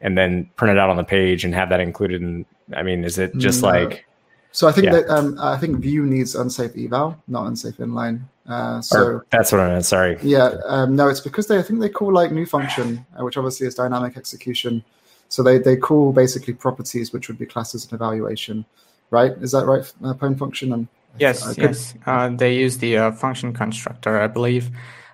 [0.00, 3.04] and then print it out on the page and have that included in I mean,
[3.04, 3.68] is it just no.
[3.68, 4.06] like
[4.52, 4.92] so I think yeah.
[4.92, 8.22] that um, I think Vue needs unsafe eval, not unsafe inline.
[8.48, 9.84] Uh, so or that's what I meant.
[9.84, 10.18] Sorry.
[10.22, 10.54] Yeah.
[10.66, 13.66] Um, no, it's because they I think they call like new function, uh, which obviously
[13.66, 14.84] is dynamic execution.
[15.28, 18.64] So they they call basically properties which would be classes and evaluation,
[19.10, 19.32] right?
[19.40, 19.82] Is that right?
[20.02, 21.94] Uh, Pwn function and yes, yes.
[22.06, 24.70] Uh, they use the uh, function constructor, I believe.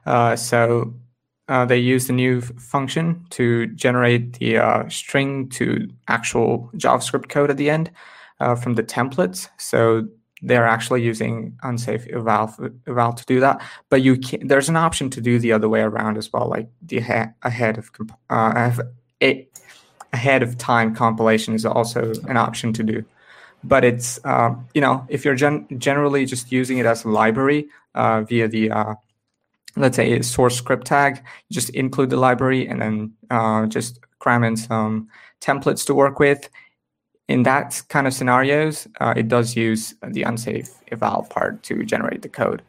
[0.07, 0.95] Uh, so
[1.49, 7.51] uh, they use the new function to generate the uh, string to actual JavaScript code
[7.51, 7.91] at the end
[8.41, 9.49] uh, from the templates.
[9.57, 10.09] So
[10.43, 12.55] they're actually using unsafe eval,
[12.87, 13.63] eval to do that.
[13.91, 16.69] But you can, there's an option to do the other way around as well, like
[16.83, 17.91] the ahead of
[18.31, 18.73] uh,
[20.13, 23.05] ahead of time compilation is also an option to do.
[23.65, 27.69] But it's uh, you know if you're gen- generally just using it as a library
[27.95, 28.97] via the
[29.77, 34.45] let's say a source script tag, just include the library and then uh, just cram
[34.45, 35.09] in some
[35.41, 36.49] templates to work with
[37.29, 42.23] in that kind of scenarios, uh, it does use the unsafe eval part to generate
[42.23, 42.63] the code.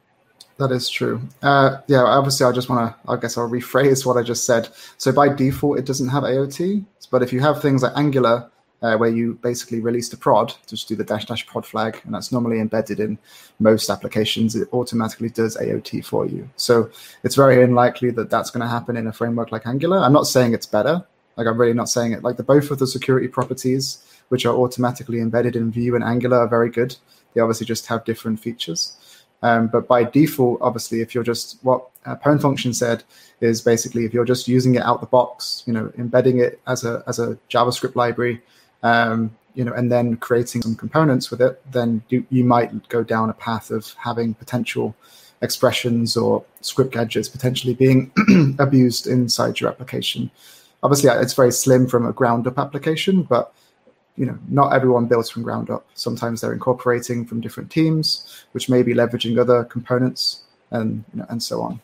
[0.58, 1.22] That is true.
[1.44, 4.70] Uh, yeah, obviously, I just want to, I guess I'll rephrase what I just said.
[4.98, 6.84] So by default, it doesn't have AOT.
[7.12, 8.50] But if you have things like Angular,
[8.82, 12.14] uh, where you basically release the prod, just do the dash dash prod flag, and
[12.14, 13.18] that's normally embedded in
[13.60, 16.50] most applications, it automatically does AOT for you.
[16.58, 16.90] So
[17.24, 19.98] it's very unlikely that that's going to happen in a framework like Angular.
[19.98, 21.06] I'm not saying it's better.
[21.36, 22.24] Like, I'm really not saying it.
[22.24, 26.40] Like, the both of the security properties which are automatically embedded in Vue and Angular
[26.40, 26.96] are very good.
[27.34, 28.98] They obviously just have different features.
[29.44, 33.04] Um, but by default, obviously, if you're just what uh, Pwn function said
[33.40, 36.84] is basically if you're just using it out the box, you know, embedding it as
[36.84, 38.42] a as a JavaScript library,
[38.84, 43.04] um, you know, and then creating some components with it, then you, you might go
[43.04, 44.96] down a path of having potential
[45.42, 48.12] expressions or script gadgets potentially being
[48.60, 50.30] abused inside your application.
[50.84, 53.54] Obviously, it's very slim from a ground up application, but
[54.16, 55.86] you know, not everyone builds from ground up.
[55.94, 61.26] Sometimes they're incorporating from different teams, which may be leveraging other components and you know,
[61.30, 61.80] and so on.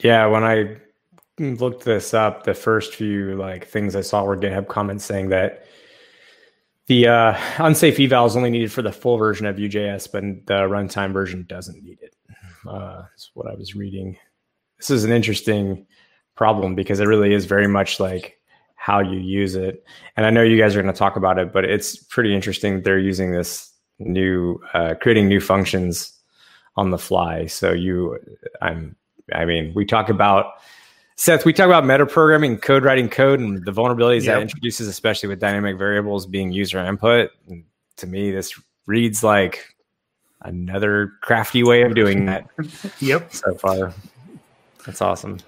[0.00, 0.76] Yeah, when I
[1.38, 5.66] looked this up, the first few like things I saw were GitHub comments saying that
[6.86, 10.68] the uh, unsafe eval is only needed for the full version of Vue.js, but the
[10.68, 12.14] runtime version doesn't need it.
[12.68, 14.16] Uh, that's what I was reading.
[14.78, 15.86] This is an interesting
[16.34, 18.38] problem because it really is very much like
[18.76, 19.82] how you use it.
[20.16, 22.82] And I know you guys are going to talk about it, but it's pretty interesting.
[22.82, 26.12] They're using this new, uh, creating new functions
[26.76, 27.46] on the fly.
[27.46, 28.18] So you,
[28.60, 28.94] I'm,
[29.32, 30.54] I mean, we talk about
[31.16, 31.44] Seth.
[31.44, 34.36] We talk about metaprogramming, code writing code, and the vulnerabilities yep.
[34.36, 37.30] that introduces, especially with dynamic variables being user input.
[37.48, 37.64] And
[37.96, 39.74] to me, this reads like
[40.42, 42.46] another crafty way of doing that.
[43.00, 43.32] yep.
[43.32, 43.92] So far,
[44.84, 45.38] that's awesome.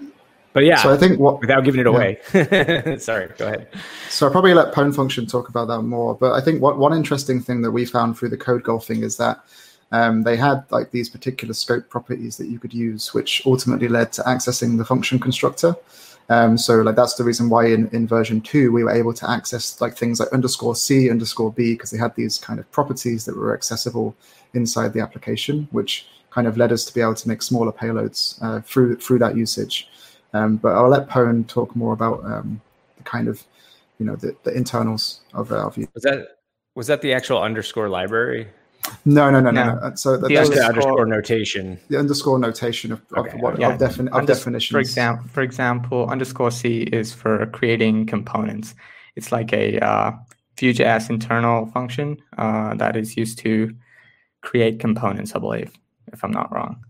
[0.52, 2.18] But yeah, so I think what without giving it away.
[2.32, 2.96] Yeah.
[2.98, 3.68] Sorry, go ahead.
[4.08, 6.14] So I'll probably let Pwn Function talk about that more.
[6.14, 9.18] But I think what one interesting thing that we found through the code golfing is
[9.18, 9.44] that
[9.92, 14.12] um, they had like these particular scope properties that you could use, which ultimately led
[14.12, 15.74] to accessing the function constructor.
[16.28, 19.30] Um, so like that's the reason why in, in version two we were able to
[19.30, 23.24] access like things like underscore c underscore b because they had these kind of properties
[23.26, 24.16] that were accessible
[24.52, 28.42] inside the application, which kind of led us to be able to make smaller payloads
[28.42, 29.88] uh, through through that usage.
[30.34, 32.60] Um, but I'll let Pwn talk more about um,
[32.96, 33.42] the kind of,
[33.98, 35.88] you know, the, the internals of our view.
[35.94, 36.38] Was that
[36.74, 38.48] was that the actual underscore library?
[39.04, 39.78] No, no, no, no.
[39.80, 39.94] no.
[39.94, 41.78] So the, the underscore, underscore, notation.
[41.88, 43.38] The underscore notation of, of okay.
[43.38, 43.74] what yeah.
[43.74, 44.72] of, defin- of definitions.
[44.72, 48.74] For example, for example, underscore C is for creating components.
[49.16, 50.12] It's like a uh,
[50.58, 53.74] Vue.js internal function uh, that is used to
[54.42, 55.72] create components, I believe,
[56.12, 56.82] if I'm not wrong.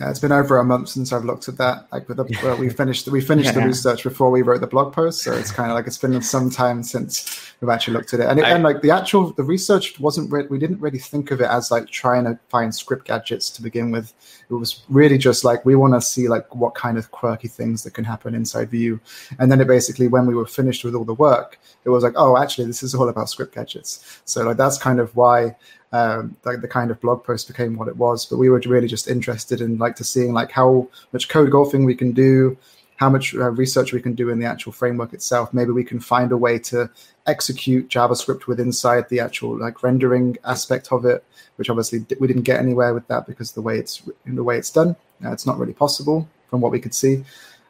[0.00, 1.88] Yeah, it's been over a month since I've looked at that.
[1.90, 3.60] Like with the, we finished we finished yeah.
[3.60, 6.20] the research before we wrote the blog post, so it's kind of like it's been
[6.20, 8.26] some time since we've actually looked at it.
[8.26, 11.30] And, it, I, and like the actual the research wasn't re- we didn't really think
[11.30, 14.12] of it as like trying to find script gadgets to begin with.
[14.50, 17.82] It was really just like we want to see like what kind of quirky things
[17.84, 19.00] that can happen inside Vue.
[19.38, 22.14] And then it basically when we were finished with all the work, it was like
[22.16, 24.20] oh actually this is all about script gadgets.
[24.26, 25.56] So like that's kind of why
[25.92, 28.26] um, like the kind of blog post became what it was.
[28.26, 31.84] But we were really just interested in like to seeing like how much code golfing
[31.84, 32.56] we can do,
[32.96, 35.52] how much uh, research we can do in the actual framework itself.
[35.52, 36.90] Maybe we can find a way to
[37.26, 41.24] execute JavaScript with inside the actual like rendering aspect of it,
[41.56, 44.70] which obviously we didn't get anywhere with that because the way it's the way it's
[44.70, 47.24] done, uh, it's not really possible from what we could see.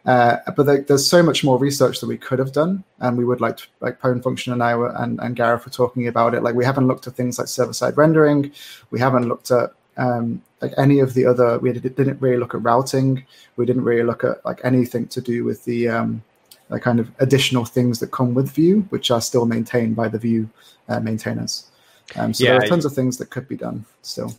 [0.06, 3.24] Uh, but there, there's so much more research that we could have done, and we
[3.24, 6.34] would like to, like Pwn Function and I were, and, and Gareth were talking about
[6.34, 6.42] it.
[6.44, 8.52] Like we haven't looked at things like server-side rendering,
[8.90, 11.58] we haven't looked at um, like any of the other.
[11.58, 13.24] We didn't really look at routing.
[13.56, 16.22] We didn't really look at like anything to do with the um,
[16.68, 20.18] like kind of additional things that come with Vue, which are still maintained by the
[20.18, 20.48] Vue
[20.88, 21.66] uh, maintainers.
[22.14, 24.32] Um, so yeah, there are tons of things that could be done still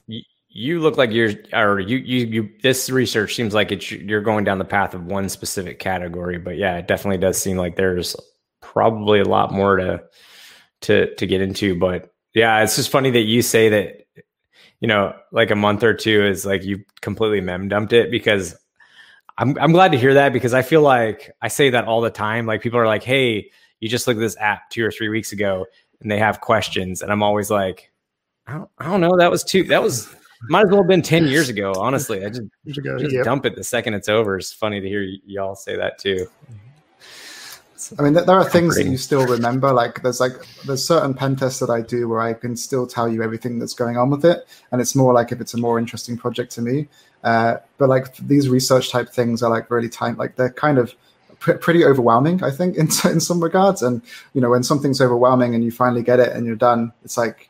[0.58, 4.44] you look like you're or you you you this research seems like it's you're going
[4.44, 8.16] down the path of one specific category but yeah it definitely does seem like there's
[8.60, 10.04] probably a lot more to
[10.82, 14.08] to to get into but yeah it's just funny that you say that
[14.80, 18.56] you know like a month or two is like you completely mem dumped it because
[19.38, 22.10] I'm I'm glad to hear that because I feel like I say that all the
[22.10, 22.48] time.
[22.48, 25.32] Like people are like hey you just looked at this app 2 or 3 weeks
[25.32, 25.68] ago
[26.02, 27.04] and they have questions.
[27.04, 27.92] And I'm always like
[28.48, 29.18] I don't, I don't know.
[29.18, 30.16] That was too that was
[30.50, 32.26] might as well have been 10 years ago, honestly.
[32.26, 33.26] I just, just yep.
[33.26, 34.38] dump it the second it's over.
[34.38, 36.28] It's funny to hear y- y'all say that too.
[37.98, 39.72] I mean, there are things that you still remember.
[39.72, 40.34] Like there's like
[40.66, 43.74] there's certain pen tests that I do where I can still tell you everything that's
[43.74, 46.62] going on with it, and it's more like if it's a more interesting project to
[46.62, 46.88] me.
[47.24, 50.94] Uh, but like these research type things are like really time like they're kind of
[51.40, 52.44] pr- pretty overwhelming.
[52.44, 54.02] I think in in some regards, and
[54.34, 57.50] you know when something's overwhelming and you finally get it and you're done, it's like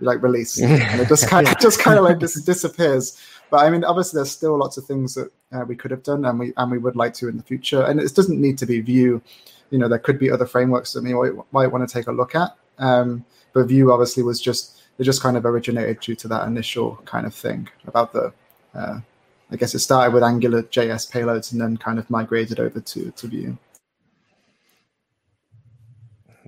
[0.00, 3.20] like release, and it just kind of just kind of like dis- disappears.
[3.50, 6.24] But I mean, obviously, there's still lots of things that uh, we could have done,
[6.24, 7.82] and we and we would like to in the future.
[7.82, 9.22] And it doesn't need to be Vue.
[9.70, 12.12] You know, there could be other frameworks that we might, might want to take a
[12.12, 12.56] look at.
[12.78, 16.96] Um, but Vue obviously was just it just kind of originated due to that initial
[17.04, 18.32] kind of thing about the.
[18.74, 19.00] Uh,
[19.48, 23.10] I guess it started with Angular JS payloads and then kind of migrated over to
[23.12, 23.56] to Vue.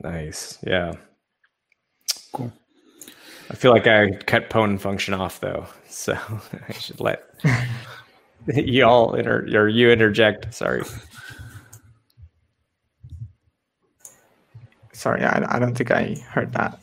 [0.02, 0.94] Nice, yeah.
[2.32, 2.52] Cool.
[3.50, 6.14] I feel like I cut Pwn function off though, so
[6.68, 7.24] I should let
[8.46, 10.52] y'all inter or you interject.
[10.54, 10.82] Sorry.
[14.92, 16.78] Sorry, I, I don't think I heard that.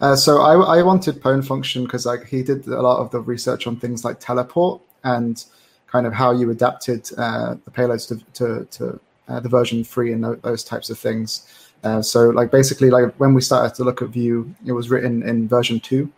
[0.00, 3.20] Uh, so I, I wanted Pwn function because like he did a lot of the
[3.20, 5.44] research on things like teleport and
[5.86, 10.12] kind of how you adapted uh, the payloads to to, to uh, the version three
[10.12, 11.46] and those types of things.
[11.84, 15.22] Uh, so like basically like when we started to look at Vue, it was written
[15.22, 16.10] in version two,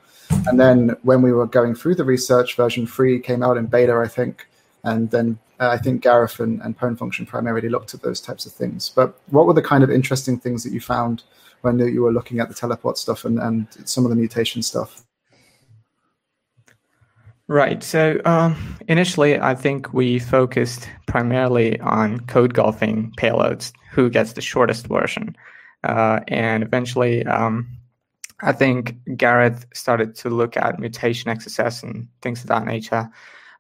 [0.47, 3.95] and then when we were going through the research, version three came out in beta,
[3.97, 4.47] I think,
[4.85, 8.47] and then uh, I think Gareth and, and Pwn Function primarily looked at those types
[8.47, 8.89] of things.
[8.89, 11.25] But what were the kind of interesting things that you found
[11.63, 15.03] when you were looking at the teleport stuff and, and some of the mutation stuff?
[17.49, 17.83] Right.
[17.83, 24.43] So um, initially, I think we focused primarily on code golfing payloads, who gets the
[24.43, 25.35] shortest version.
[25.83, 27.67] Uh, and eventually, um,
[28.43, 33.09] I think Gareth started to look at mutation XSS and things of that nature.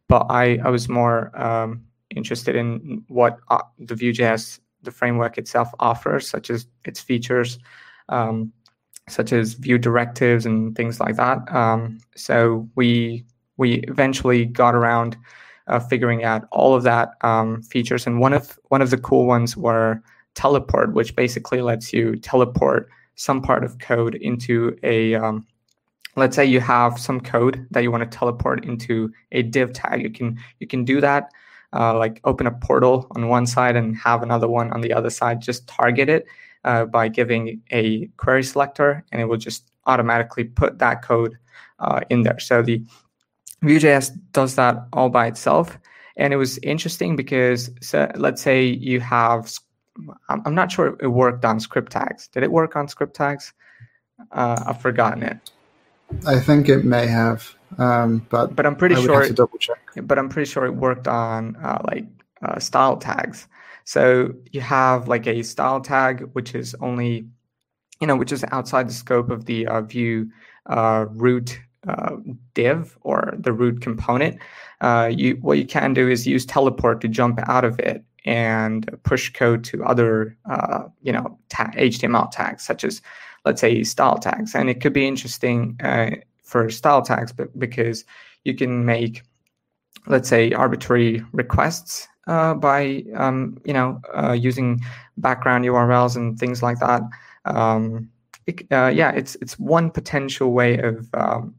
[0.06, 1.82] But I, I was more um,
[2.14, 7.58] interested in what uh, the Vue.js, the framework itself offers, such as its features,
[8.10, 8.52] um,
[9.08, 11.50] such as Vue directives and things like that.
[11.54, 13.24] Um, so we
[13.58, 15.16] we eventually got around
[15.66, 19.26] uh, figuring out all of that um, features, and one of one of the cool
[19.26, 20.02] ones were
[20.34, 25.46] teleport, which basically lets you teleport some part of code into a um,
[26.16, 30.02] let's say you have some code that you want to teleport into a div tag.
[30.02, 31.30] You can you can do that
[31.72, 35.10] uh, like open a portal on one side and have another one on the other
[35.10, 35.40] side.
[35.40, 36.26] Just target it
[36.64, 41.36] uh, by giving a query selector and it will just automatically put that code
[41.78, 42.38] uh, in there.
[42.38, 42.82] So the
[43.62, 45.78] Vue.js does that all by itself
[46.18, 49.50] and it was interesting because so let's say you have
[50.28, 52.28] I'm, I'm not sure it worked on script tags.
[52.28, 53.52] Did it work on script tags?
[54.32, 55.50] Uh, I've forgotten it.
[56.26, 59.20] I think it may have, um, but but I'm pretty I sure.
[59.20, 59.78] Have to double check.
[60.02, 62.06] But I'm pretty sure it worked on uh, like
[62.42, 63.46] uh, style tags.
[63.84, 67.26] So you have like a style tag which is only,
[68.00, 70.30] you know, which is outside the scope of the uh, Vue
[70.66, 72.16] uh, root uh,
[72.54, 74.38] div or the root component.
[74.80, 78.90] Uh, you what you can do is use teleport to jump out of it and
[79.04, 83.00] push code to other, uh, you know, ta- HTML tags, such as,
[83.44, 84.54] let's say, style tags.
[84.54, 86.10] And it could be interesting uh,
[86.42, 88.04] for style tags but because
[88.44, 89.22] you can make,
[90.06, 94.80] let's say, arbitrary requests uh, by, um, you know, uh, using
[95.16, 97.02] background URLs and things like that.
[97.46, 98.10] Um,
[98.70, 101.54] uh, yeah, it's it's one potential way of um,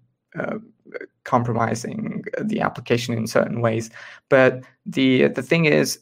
[1.24, 3.90] compromising the application in certain ways.
[4.30, 6.00] But the the thing is,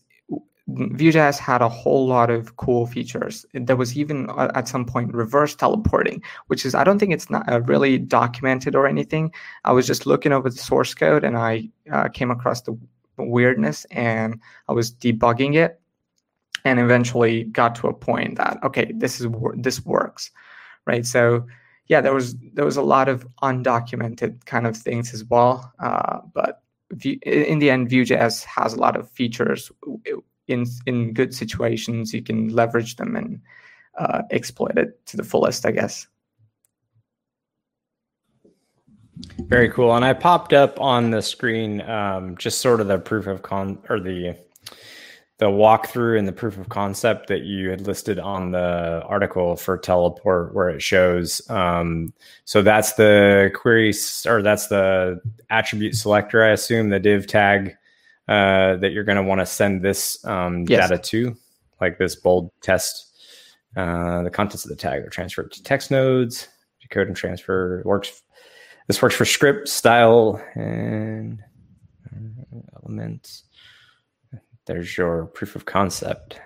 [0.67, 3.45] Vue.js had a whole lot of cool features.
[3.53, 7.29] There was even uh, at some point reverse teleporting, which is I don't think it's
[7.29, 9.31] not uh, really documented or anything.
[9.63, 12.77] I was just looking over the source code and I uh, came across the
[13.17, 15.79] weirdness and I was debugging it,
[16.65, 20.31] and eventually got to a point that okay, this is this works,
[20.85, 21.05] right?
[21.05, 21.45] So
[21.87, 26.19] yeah, there was there was a lot of undocumented kind of things as well, uh,
[26.33, 26.63] but
[27.01, 29.71] in the end, Vue.js has a lot of features
[30.47, 32.13] in in good situations.
[32.13, 33.41] You can leverage them and
[33.97, 36.07] uh, exploit it to the fullest i guess.
[39.47, 39.95] Very cool.
[39.95, 43.79] And i popped up on the screen um, just sort of the proof of con
[43.89, 44.35] or the
[45.39, 49.77] the walkthrough and the proof of concept that you had listed on the article for
[49.77, 52.13] teleport where it shows um,
[52.45, 53.93] so that's the query
[54.25, 55.19] or that's the
[55.49, 57.77] attribute selector i assume the div tag
[58.27, 60.89] uh, that you're going to want to send this um, yes.
[60.89, 61.35] data to,
[61.79, 63.05] like this bold test.
[63.75, 66.49] Uh, the contents of the tag are transferred to text nodes.
[66.81, 68.21] Decode and transfer works.
[68.87, 71.41] This works for script style and
[72.83, 73.43] elements.
[74.67, 76.39] There's your proof of concept.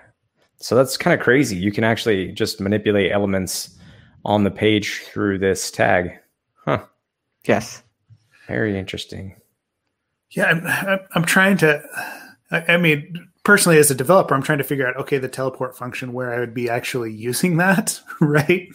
[0.57, 1.55] So that's kind of crazy.
[1.55, 3.77] You can actually just manipulate elements
[4.23, 6.11] on the page through this tag.
[6.53, 6.85] Huh.
[7.45, 7.81] Yes.
[8.47, 9.35] Very interesting.
[10.29, 11.81] Yeah, I'm, I'm trying to.
[12.51, 16.13] I mean, personally, as a developer, I'm trying to figure out okay, the teleport function
[16.13, 18.67] where I would be actually using that, right?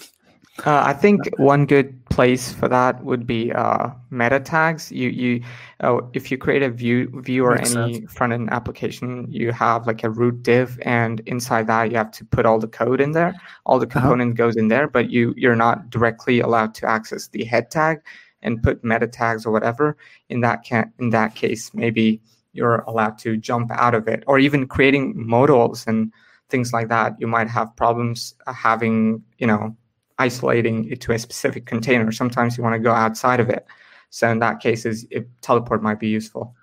[0.65, 4.91] Uh, I think one good place for that would be uh, meta tags.
[4.91, 5.43] You you
[5.81, 9.87] uh, if you create a Vue Vue or Makes any front end application, you have
[9.87, 13.13] like a root div, and inside that you have to put all the code in
[13.13, 13.35] there.
[13.67, 14.01] All the uh-huh.
[14.01, 14.47] component uh-huh.
[14.47, 18.01] goes in there, but you you're not directly allowed to access the head tag
[18.43, 19.97] and put meta tags or whatever,
[20.31, 22.21] in that can in that case, maybe
[22.55, 26.11] you're allowed to jump out of it, or even creating modules and
[26.49, 27.15] things like that.
[27.21, 29.77] You might have problems having, you know,
[30.19, 32.11] isolating it to a specific container.
[32.13, 33.67] Sometimes you want to go outside of it.
[34.11, 35.07] So in that case, is
[35.43, 36.55] teleport might be useful.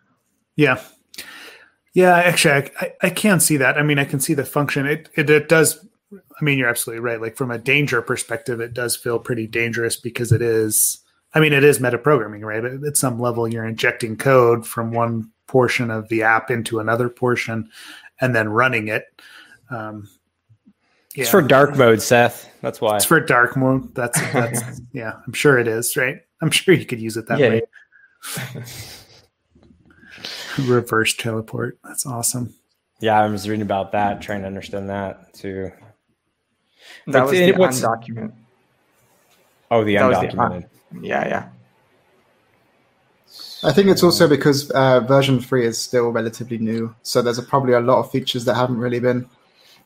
[0.56, 0.82] Yeah.
[1.94, 3.78] Yeah, actually, I, I can see that.
[3.78, 4.88] I mean, I can see the function.
[4.88, 5.86] It, it, it does.
[6.12, 7.22] I mean, you're absolutely right.
[7.22, 11.54] Like from a danger perspective, it does feel pretty dangerous because it is I mean,
[11.54, 12.64] it is metaprogramming, right?
[12.64, 17.70] At some level, you're injecting code from one portion of the app into another portion
[18.22, 19.06] and then running it.
[19.70, 20.10] Um,
[21.16, 21.22] yeah.
[21.22, 22.50] It's for dark mode, Seth.
[22.62, 22.98] That's why.
[22.98, 23.94] It's for dark mode.
[23.96, 26.22] That's, that's yeah, I'm sure it is, right?
[26.42, 27.62] I'm sure you could use it that yeah, way.
[30.68, 31.80] Reverse teleport.
[31.84, 32.54] That's awesome.
[33.00, 35.72] Yeah, I was reading about that, trying to understand that too.
[37.08, 38.34] That was the undocumented.
[39.72, 40.70] Oh, the that undocumented
[41.02, 41.50] yeah, yeah.
[43.64, 47.44] I think it's also because uh, version three is still relatively new, so there's a,
[47.44, 49.28] probably a lot of features that haven't really been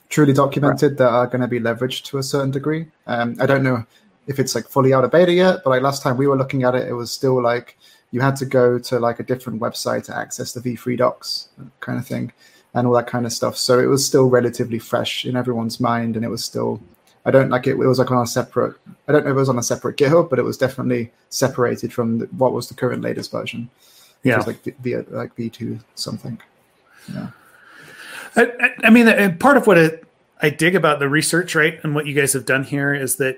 [0.10, 0.97] truly documented right.
[0.97, 2.88] that are going to be leveraged to a certain degree.
[3.08, 3.86] Um, I don't know
[4.28, 5.64] if it's like fully out of beta yet.
[5.64, 7.78] But like last time we were looking at it, it was still like
[8.12, 11.49] you had to go to like a different website to access the v3 docs
[11.82, 12.32] kind of thing
[12.74, 13.58] and all that kind of stuff.
[13.58, 16.82] So it was still relatively fresh in everyone's mind, and it was still.
[17.26, 17.72] I don't like it.
[17.72, 18.76] It was like on a separate.
[19.08, 21.91] I don't know if it was on a separate GitHub, but it was definitely separated
[21.91, 23.70] from the, what was the current latest version.
[24.24, 26.39] Yeah, was like v, like V two something.
[27.14, 27.30] Yeah.
[28.38, 30.04] I, I mean, part of what it,
[30.42, 33.38] I dig about the research, right, and what you guys have done here is that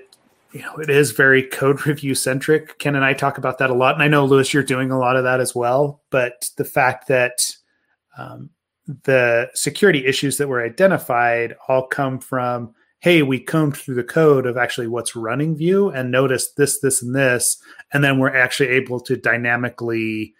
[0.52, 2.78] you know it is very code review centric.
[2.78, 4.98] Ken and I talk about that a lot, and I know Lewis, you're doing a
[4.98, 6.02] lot of that as well.
[6.10, 7.50] But the fact that
[8.18, 8.50] um,
[9.04, 14.46] the security issues that were identified all come from hey we combed through the code
[14.46, 18.68] of actually what's running Vue and noticed this this and this and then we're actually
[18.68, 20.34] able to dynamically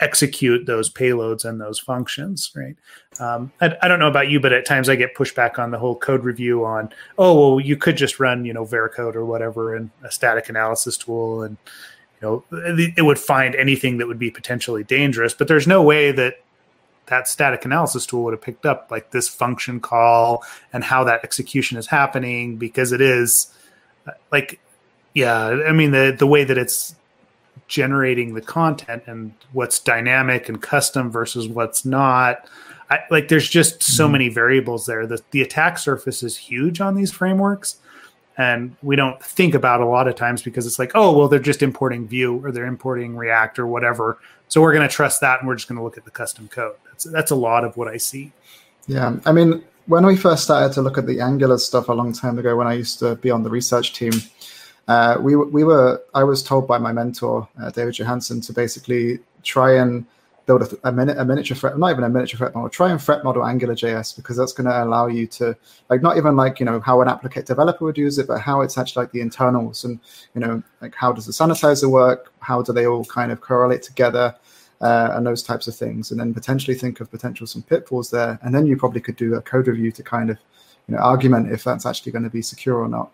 [0.00, 2.76] execute those payloads and those functions right
[3.20, 5.78] um, I, I, don't know about you but at times i get pushback on the
[5.78, 9.76] whole code review on oh well you could just run you know veracode or whatever
[9.76, 11.56] in a static analysis tool and
[12.20, 12.58] you know
[12.96, 16.40] it would find anything that would be potentially dangerous but there's no way that
[17.06, 20.42] that static analysis tool would have picked up like this function call
[20.72, 23.52] and how that execution is happening because it is
[24.32, 24.60] like
[25.12, 26.96] yeah i mean the the way that it's
[27.66, 32.46] generating the content and what's dynamic and custom versus what's not
[32.90, 34.12] I, like there's just so mm-hmm.
[34.12, 35.06] many variables there.
[35.06, 37.76] The, the attack surface is huge on these frameworks
[38.36, 41.38] and we don't think about a lot of times because it's like oh well they're
[41.38, 44.18] just importing vue or they're importing react or whatever.
[44.48, 46.48] So we're going to trust that and we're just going to look at the custom
[46.48, 46.76] code.
[46.86, 48.32] That's that's a lot of what i see.
[48.86, 52.12] Yeah i mean when we first started to look at the angular stuff a long
[52.12, 54.12] time ago when i used to be on the research team
[54.88, 59.18] uh, we, we were i was told by my mentor uh, david johansen to basically
[59.42, 60.06] try and
[60.46, 62.68] build a, a, minute, a miniature threat, not even a miniature threat model.
[62.68, 65.56] Try and threat model AngularJS because that's going to allow you to
[65.88, 68.60] like not even like you know how an applicate developer would use it, but how
[68.60, 69.98] it's actually like the internals and
[70.34, 72.32] you know like how does the sanitizer work?
[72.40, 74.34] How do they all kind of correlate together?
[74.80, 78.38] Uh, and those types of things, and then potentially think of potential some pitfalls there,
[78.42, 80.38] and then you probably could do a code review to kind of
[80.88, 83.10] you know argument if that's actually going to be secure or not.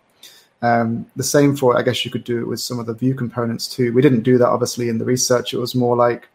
[0.63, 3.15] Um, the same for I guess you could do it with some of the Vue
[3.15, 3.93] components too.
[3.93, 5.53] We didn't do that obviously in the research.
[5.53, 6.27] It was more like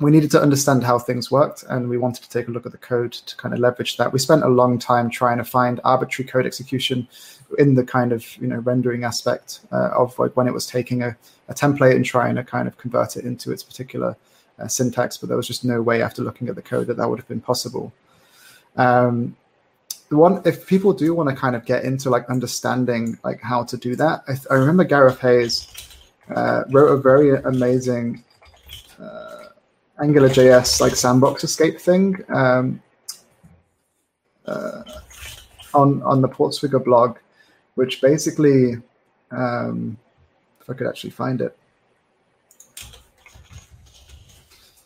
[0.00, 2.72] we needed to understand how things worked and we wanted to take a look at
[2.72, 4.12] the code to kind of leverage that.
[4.12, 7.06] We spent a long time trying to find arbitrary code execution
[7.58, 11.02] in the kind of you know rendering aspect uh, of like when it was taking
[11.02, 11.16] a,
[11.48, 14.16] a, template and trying to kind of convert it into its particular
[14.58, 17.08] uh, syntax but there was just no way after looking at the code that that
[17.08, 17.92] would have been possible.
[18.76, 19.36] Um,
[20.10, 23.76] one if people do want to kind of get into like understanding like how to
[23.76, 25.68] do that i, I remember Gareth Heyes
[26.34, 28.22] uh, wrote a very amazing
[29.00, 29.43] uh,
[30.00, 32.82] AngularJS like sandbox escape thing um,
[34.46, 34.82] uh,
[35.72, 37.18] on on the Portswigger blog,
[37.76, 38.76] which basically,
[39.30, 39.96] um,
[40.60, 41.56] if I could actually find it,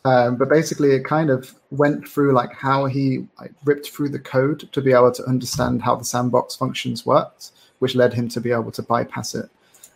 [0.05, 4.19] um, but basically it kind of went through like how he like, ripped through the
[4.19, 8.41] code to be able to understand how the sandbox functions worked, which led him to
[8.41, 9.51] be able to bypass it.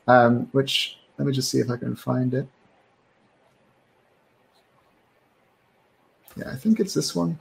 [0.08, 2.46] Um, which let me just see if I can find it.
[6.36, 7.38] Yeah, I think it's this one.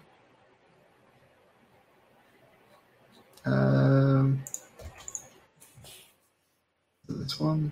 [3.45, 4.43] Um,
[7.07, 7.71] this one.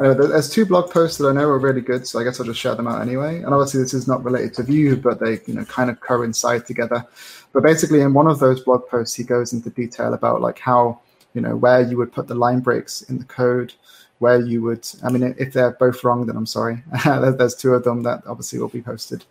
[0.00, 2.46] Anyway, there's two blog posts that I know are really good, so I guess I'll
[2.46, 3.42] just share them out anyway.
[3.42, 6.64] And obviously, this is not related to Vue, but they, you know, kind of coincide
[6.64, 7.06] together.
[7.52, 11.00] But basically, in one of those blog posts, he goes into detail about like how,
[11.34, 13.74] you know, where you would put the line breaks in the code,
[14.20, 14.88] where you would.
[15.02, 16.82] I mean, if they're both wrong, then I'm sorry.
[17.04, 19.24] there's two of them that obviously will be posted.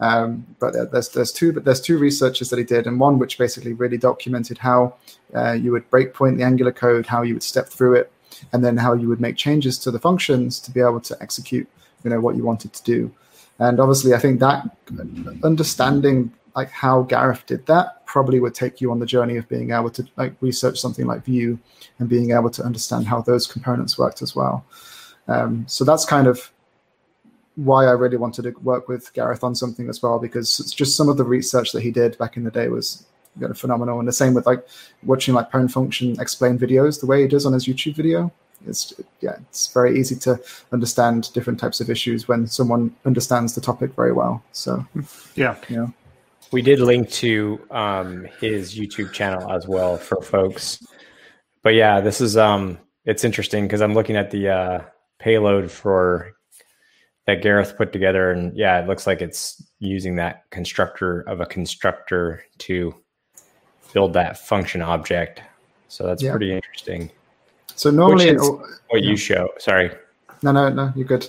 [0.00, 3.38] Um, but there's there's two but there's two researches that he did, and one which
[3.38, 4.94] basically really documented how
[5.34, 8.12] uh, you would breakpoint the Angular code, how you would step through it,
[8.52, 11.68] and then how you would make changes to the functions to be able to execute,
[12.02, 13.14] you know, what you wanted to do.
[13.58, 14.68] And obviously, I think that
[15.44, 19.72] understanding like how Gareth did that probably would take you on the journey of being
[19.72, 21.58] able to like research something like Vue
[21.98, 24.64] and being able to understand how those components worked as well.
[25.26, 26.50] Um, so that's kind of
[27.56, 30.96] why I really wanted to work with Gareth on something as well because it's just
[30.96, 33.06] some of the research that he did back in the day was
[33.38, 33.98] you know, phenomenal.
[33.98, 34.66] And the same with like
[35.02, 38.32] watching like Pwn Function explain videos the way he does on his YouTube video.
[38.66, 40.40] It's yeah, it's very easy to
[40.72, 44.42] understand different types of issues when someone understands the topic very well.
[44.52, 44.84] So
[45.34, 45.88] yeah, yeah.
[46.52, 50.84] We did link to um, his YouTube channel as well for folks.
[51.62, 54.84] But yeah, this is um, it's interesting because I'm looking at the uh,
[55.18, 56.33] payload for
[57.26, 61.46] that Gareth put together, and yeah, it looks like it's using that constructor of a
[61.46, 62.94] constructor to
[63.92, 65.40] build that function object.
[65.88, 66.32] So that's yeah.
[66.32, 67.10] pretty interesting.
[67.76, 68.50] So normally, is
[68.88, 69.48] what you show.
[69.58, 69.90] Sorry.
[70.42, 70.92] No, no, no.
[70.94, 71.28] You're good.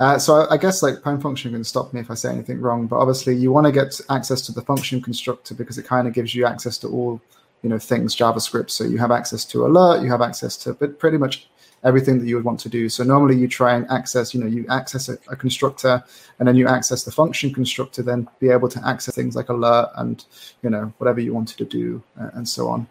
[0.00, 2.60] Uh, so I, I, guess like Pwn function can stop me if I say anything
[2.60, 6.08] wrong, but obviously you want to get access to the function constructor because it kind
[6.08, 7.20] of gives you access to all
[7.62, 8.70] you know things JavaScript.
[8.70, 11.48] So you have access to alert, you have access to but pretty much
[11.84, 12.88] everything that you would want to do.
[12.88, 16.02] So normally you try and access, you know, you access a, a, constructor
[16.38, 19.90] and then you access the function constructor, then be able to access things like alert
[19.96, 20.24] and,
[20.62, 22.86] you know, whatever you wanted to do uh, and so on.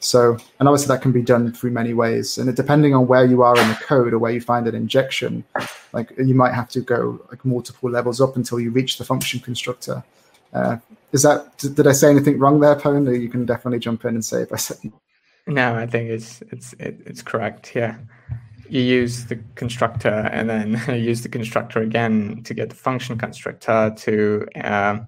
[0.00, 2.38] So, and obviously that can be done through many ways.
[2.38, 5.44] And depending on where you are in the code or where you find an injection,
[5.92, 9.40] like you might have to go like multiple levels up until you reach the function
[9.40, 10.02] constructor.
[10.54, 10.78] Uh,
[11.12, 13.20] is that did I say anything wrong there, Pwn?
[13.20, 14.78] You can definitely jump in and say if I said.
[15.48, 17.74] No, I think it's it's it's correct.
[17.74, 17.96] Yeah,
[18.68, 23.92] you use the constructor and then use the constructor again to get the function constructor
[23.96, 24.98] to uh,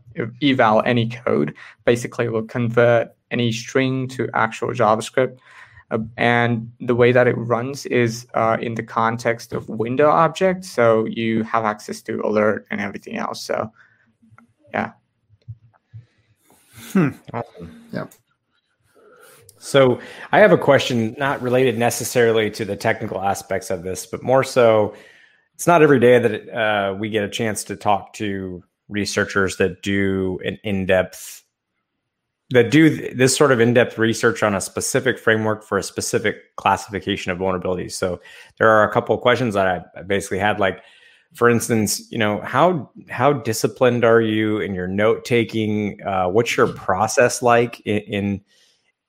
[0.42, 1.54] eval any code.
[1.84, 5.38] Basically, will convert any string to actual JavaScript.
[5.90, 10.64] Uh, and the way that it runs is uh, in the context of window object.
[10.64, 13.42] So you have access to alert and everything else.
[13.42, 13.70] So,
[14.72, 14.92] yeah.
[16.92, 17.10] Hmm.
[17.34, 17.84] Awesome.
[17.92, 18.06] Yeah.
[19.60, 20.00] So
[20.32, 24.42] I have a question not related necessarily to the technical aspects of this, but more
[24.42, 24.94] so
[25.54, 29.82] it's not every day that uh, we get a chance to talk to researchers that
[29.82, 31.44] do an in-depth
[32.52, 37.30] that do this sort of in-depth research on a specific framework for a specific classification
[37.30, 37.92] of vulnerabilities.
[37.92, 38.18] So
[38.58, 40.82] there are a couple of questions that I basically had like
[41.34, 46.02] for instance, you know, how how disciplined are you in your note taking?
[46.02, 48.40] Uh, what's your process like in in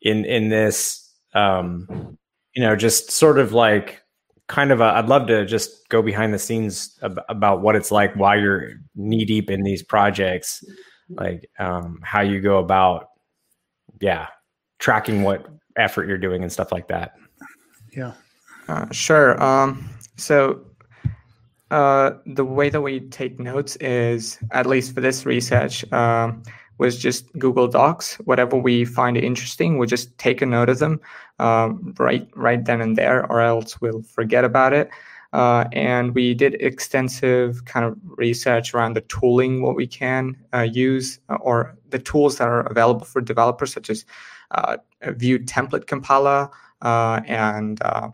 [0.02, 1.10] in, in this?
[1.34, 2.18] Um,
[2.54, 4.02] you know, just sort of like
[4.48, 7.92] kind of a, I'd love to just go behind the scenes ab- about what it's
[7.92, 10.62] like while you're knee deep in these projects,
[11.10, 13.08] like um, how you go about
[14.02, 14.28] yeah,
[14.80, 15.48] tracking what
[15.78, 17.14] effort you're doing and stuff like that.
[17.96, 18.14] Yeah.
[18.68, 19.42] Uh, sure.
[19.42, 20.66] Um, so
[21.70, 26.44] uh, the way that we take notes is, at least for this research, um,
[26.82, 28.16] was just Google Docs.
[28.26, 31.00] Whatever we find interesting, we'll just take a note of them
[31.38, 34.90] um, right right then and there, or else we'll forget about it.
[35.32, 40.68] Uh, and we did extensive kind of research around the tooling, what we can uh,
[40.88, 44.04] use, uh, or the tools that are available for developers, such as
[44.52, 46.50] uh, Template Compiler
[46.82, 48.10] uh, and uh,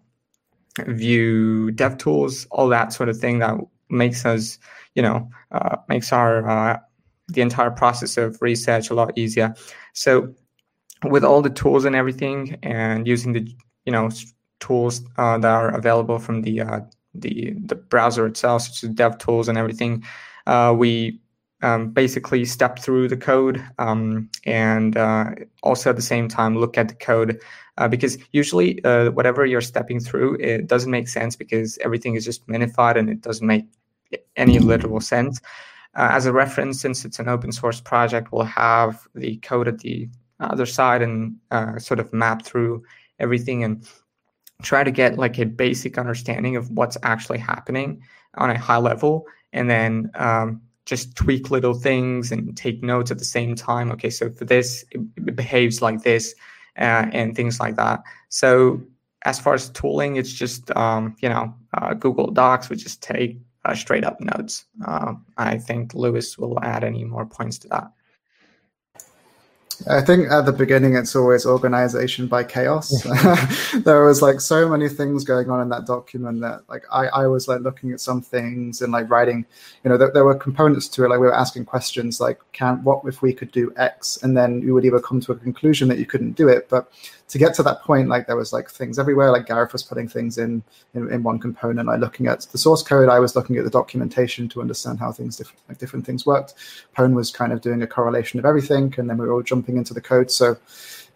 [0.87, 3.55] Vue DevTools, all that sort of thing that
[3.89, 4.59] makes us,
[4.93, 5.27] you know,
[5.87, 6.83] makes our
[7.27, 9.53] the entire process of research a lot easier.
[9.93, 10.33] So,
[11.03, 13.47] with all the tools and everything, and using the
[13.85, 14.09] you know
[14.59, 16.61] tools that are available from the
[17.13, 20.03] the the browser itself, such as dev tools and everything,
[20.47, 21.19] uh, we
[21.61, 25.31] um, basically step through the code um, and uh,
[25.63, 27.39] also at the same time look at the code
[27.77, 32.23] uh, because usually uh, whatever you're stepping through it doesn't make sense because everything is
[32.23, 33.65] just minified and it doesn't make
[34.35, 35.41] any literal sense.
[35.97, 39.79] Uh, as a reference, since it's an open source project, we'll have the code at
[39.79, 40.07] the
[40.39, 42.83] other side and uh, sort of map through
[43.19, 43.89] everything and
[44.61, 47.99] try to get like a basic understanding of what's actually happening
[48.35, 53.17] on a high level and then um, just tweak little things and take notes at
[53.17, 53.91] the same time.
[53.91, 56.35] Okay so for this it, it behaves like this
[56.77, 58.01] uh, and things like that.
[58.29, 58.81] So
[59.23, 63.39] as far as tooling it's just um, you know uh, google docs would just take
[63.67, 67.91] uh, straight up notes uh, i think lewis will add any more points to that
[69.87, 72.89] I think at the beginning it's always organization by chaos.
[73.85, 77.27] there was like so many things going on in that document that like I, I
[77.27, 79.45] was like looking at some things and like writing,
[79.83, 81.09] you know, there, there were components to it.
[81.09, 84.17] Like we were asking questions like, can what if we could do X?
[84.23, 86.69] And then you would either come to a conclusion that you couldn't do it.
[86.69, 86.91] But
[87.29, 89.31] to get to that point, like there was like things everywhere.
[89.31, 90.63] Like Gareth was putting things in,
[90.93, 91.87] in, in one component.
[91.87, 95.11] Like looking at the source code, I was looking at the documentation to understand how
[95.11, 96.53] things different like different things worked.
[96.95, 99.77] Pwn was kind of doing a correlation of everything, and then we were all jumping
[99.77, 100.31] into the code.
[100.31, 100.57] So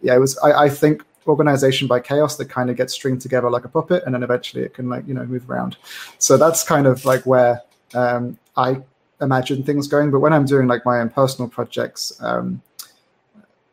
[0.02, 0.38] yeah, it was.
[0.38, 4.02] I, I think organization by chaos that kind of gets stringed together like a puppet,
[4.04, 5.78] and then eventually it can like you know move around.
[6.18, 7.62] So that's kind of like where
[7.94, 8.82] um, I
[9.22, 10.10] imagine things going.
[10.10, 12.12] But when I'm doing like my own personal projects.
[12.20, 12.60] Um,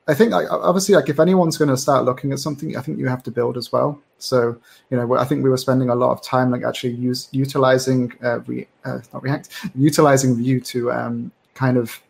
[0.10, 2.98] I think like, obviously like if anyone's going to start looking at something, I think
[2.98, 4.02] you have to build as well.
[4.18, 4.58] So
[4.90, 8.12] you know, I think we were spending a lot of time like actually use utilizing
[8.24, 12.02] uh, re, uh, not React, utilizing Vue to um, kind of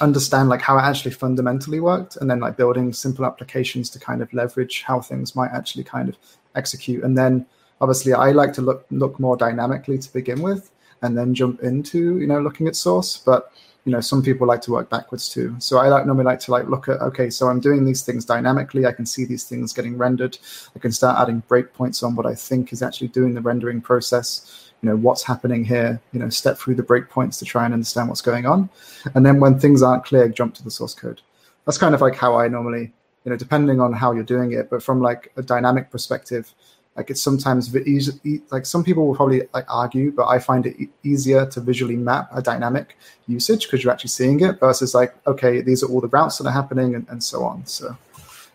[0.00, 4.22] understand like how it actually fundamentally worked, and then like building simple applications to kind
[4.22, 6.16] of leverage how things might actually kind of
[6.54, 7.02] execute.
[7.04, 7.44] And then
[7.80, 10.70] obviously, I like to look look more dynamically to begin with.
[11.02, 13.52] and then jump into you know looking at source but
[13.84, 15.56] you know some people like to work backwards too.
[15.58, 18.24] So i like normally like to like look at okay so i'm doing these things
[18.24, 18.86] dynamically.
[18.86, 20.38] I can see these things getting rendered.
[20.76, 24.72] I can start adding breakpoints on what i think is actually doing the rendering process
[24.82, 28.08] you know what's happening here you know step through the breakpoints to try and understand
[28.08, 28.68] what's going on.
[29.14, 31.20] And then when things aren't clear jump to the source code.
[31.66, 32.92] That's kind of like how i normally
[33.24, 36.54] you know depending on how you're doing it but from like a dynamic perspective
[37.00, 40.76] like it's sometimes easy, like some people will probably like argue, but I find it
[41.02, 45.62] easier to visually map a dynamic usage because you're actually seeing it versus like, okay,
[45.62, 47.64] these are all the routes that are happening and, and so on.
[47.64, 47.96] So,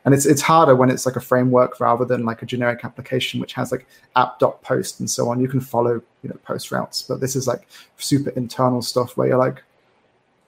[0.06, 3.40] and it's it's harder when it's like a framework rather than like a generic application
[3.40, 5.42] which has like app.post and so on.
[5.42, 7.68] You can follow you know post routes, but this is like
[7.98, 9.64] super internal stuff where you're like,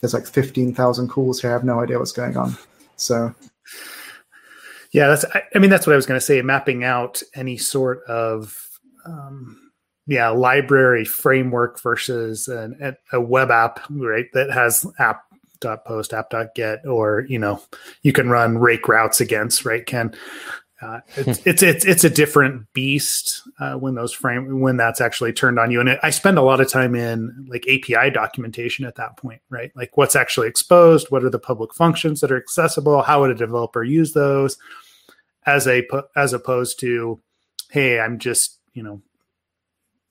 [0.02, 1.50] there's like fifteen thousand calls here.
[1.50, 2.56] I have no idea what's going on.
[2.96, 3.34] So
[4.92, 5.26] yeah, that's.
[5.26, 6.42] I, I mean, that's what I was going to say.
[6.42, 8.58] Mapping out any sort of,
[9.06, 9.72] um,
[10.06, 14.26] yeah, library framework versus an, a web app, right?
[14.34, 15.24] That has app
[15.60, 17.62] dot post app dot get or you know
[18.04, 20.14] you can run rake routes against right ken
[20.82, 25.34] uh, it's, it's, it's it's a different beast uh, when those frame when that's actually
[25.34, 25.80] turned on you.
[25.80, 29.42] And it, i spend a lot of time in like api documentation at that point
[29.50, 29.72] right?
[29.76, 33.36] Like what's actually exposed what are the public functions that are accessible how would a
[33.36, 34.58] developer use those?
[35.46, 35.84] As a
[36.16, 37.22] as opposed to
[37.70, 39.02] hey i'm just you know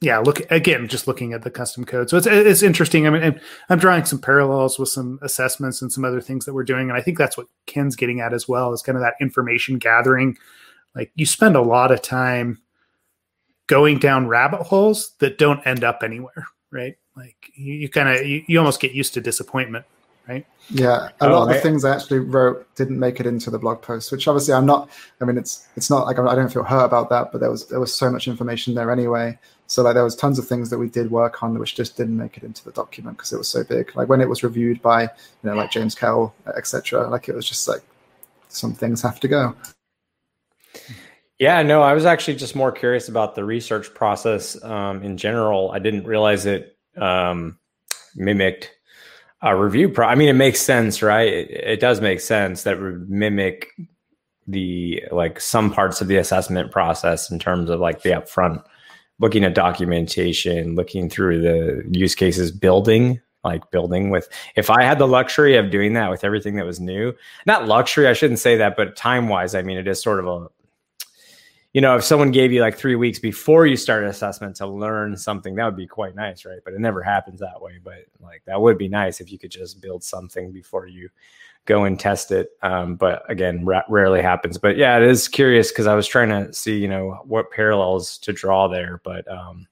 [0.01, 2.11] yeah look again just looking at the custom code.
[2.11, 3.07] So it's it's interesting.
[3.07, 6.64] I mean i'm drawing some parallels with some assessments and some other things that we're
[6.64, 9.14] doing and i think that's what ken's getting at as well is kind of that
[9.20, 10.36] information gathering.
[10.94, 12.62] Like you spend a lot of time
[13.66, 16.97] going down rabbit holes that don't end up anywhere right?
[17.16, 19.84] Like you, you kind of you, you almost get used to disappointment
[20.29, 20.47] right?
[20.70, 23.59] Yeah, a oh, lot of the things I actually wrote didn't make it into the
[23.59, 24.91] blog post, which obviously I'm not.
[25.20, 27.66] I mean, it's it's not like I don't feel hurt about that, but there was
[27.68, 29.39] there was so much information there anyway.
[29.68, 32.16] So like there was tons of things that we did work on which just didn't
[32.16, 33.95] make it into the document because it was so big.
[33.97, 35.09] Like when it was reviewed by you
[35.45, 37.09] know like James Kettle, etc.
[37.09, 37.83] Like it was just like
[38.49, 39.55] some things have to go.
[41.39, 45.70] Yeah, no, I was actually just more curious about the research process um, in general.
[45.70, 47.59] I didn't realize it um,
[48.14, 48.70] mimicked
[49.43, 50.07] a review pro.
[50.07, 51.32] I mean, it makes sense, right?
[51.32, 53.68] It, it does make sense that would mimic
[54.47, 58.62] the like some parts of the assessment process in terms of like the upfront
[59.18, 64.99] looking at documentation, looking through the use cases, building like building with if i had
[64.99, 67.14] the luxury of doing that with everything that was new
[67.47, 70.26] not luxury i shouldn't say that but time wise i mean it is sort of
[70.26, 70.49] a
[71.77, 74.66] you know, if someone gave you like three weeks before you start an assessment to
[74.66, 76.61] learn something, that would be quite nice, right?
[76.64, 77.72] But it never happens that way.
[77.85, 81.11] But like that would be nice if you could just build something before you
[81.66, 82.49] go and test it.
[82.62, 84.57] Um, but again, ra- rarely happens.
[84.57, 88.16] But yeah, it is curious because I was trying to see, you know, what parallels
[88.20, 89.03] to draw there.
[89.05, 89.66] But um,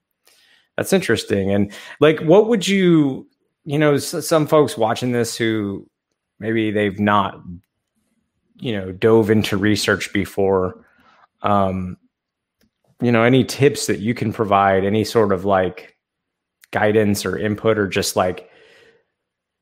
[0.77, 1.49] that's interesting.
[1.55, 3.27] And like, what would you,
[3.63, 5.89] you know, s- some folks watching this who
[6.37, 7.41] maybe they've not,
[8.57, 10.84] you know, dove into research before
[11.45, 11.97] um,
[13.01, 15.95] you know, any tips that you can provide, any sort of like
[16.71, 18.49] guidance or input, or just like,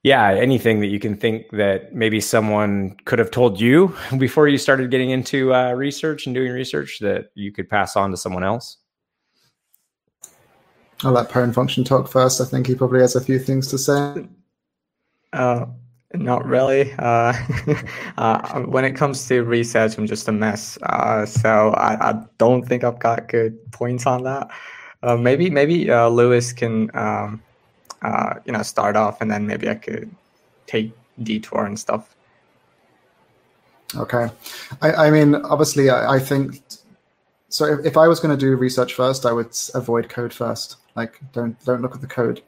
[0.02, 4.58] yeah, anything that you can think that maybe someone could have told you before you
[4.58, 8.44] started getting into uh, research and doing research that you could pass on to someone
[8.44, 8.78] else?
[11.04, 12.40] I'll let Pwn Function talk first.
[12.40, 14.26] I think he probably has a few things to say.
[15.34, 15.66] Uh,
[16.14, 16.94] not really.
[17.00, 17.34] Uh,
[18.18, 20.78] uh, when it comes to research, I'm just a mess.
[20.84, 24.50] Uh, so I, I, don't think I've got good points on that.
[25.02, 27.42] Uh, maybe maybe uh, Lewis can um,
[28.02, 30.14] uh, you know start off, and then maybe I could
[30.68, 32.16] take detour and stuff.
[33.96, 34.30] Okay,
[34.82, 36.62] I, I mean, obviously, I, I think
[37.50, 37.66] so.
[37.66, 40.78] If, if I was going to do research first, I would avoid code first.
[40.96, 42.42] Like, don't don't look at the code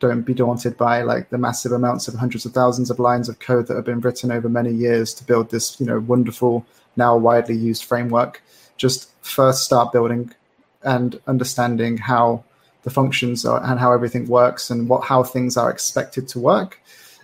[0.00, 3.38] don't be daunted by like the massive amounts of hundreds of thousands of lines of
[3.38, 7.16] code that have been written over many years to build this you know wonderful now
[7.16, 8.42] widely used framework.
[8.76, 10.34] Just first start building
[10.82, 12.42] and understanding how
[12.82, 16.80] the functions are and how everything works and what how things are expected to work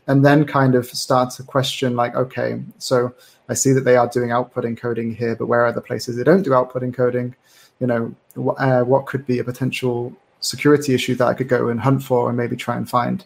[0.06, 3.12] and then kind of start to question like okay so
[3.48, 6.24] i see that they are doing output encoding here but where are the places they
[6.24, 7.34] don't do output encoding?
[7.80, 8.14] You know
[8.58, 12.28] uh, what could be a potential security issue that I could go and hunt for
[12.28, 13.24] and maybe try and find.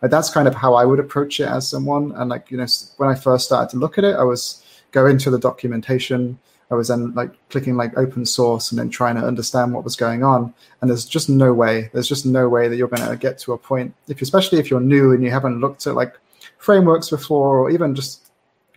[0.00, 2.12] But that's kind of how I would approach it as someone.
[2.12, 5.18] And like, you know, when I first started to look at it, I was going
[5.18, 6.38] to the documentation.
[6.70, 9.94] I was then like clicking like open source and then trying to understand what was
[9.94, 10.52] going on.
[10.80, 13.52] And there's just no way, there's just no way that you're going to get to
[13.52, 16.14] a point, if especially if you're new and you haven't looked at like
[16.58, 18.30] frameworks before or even just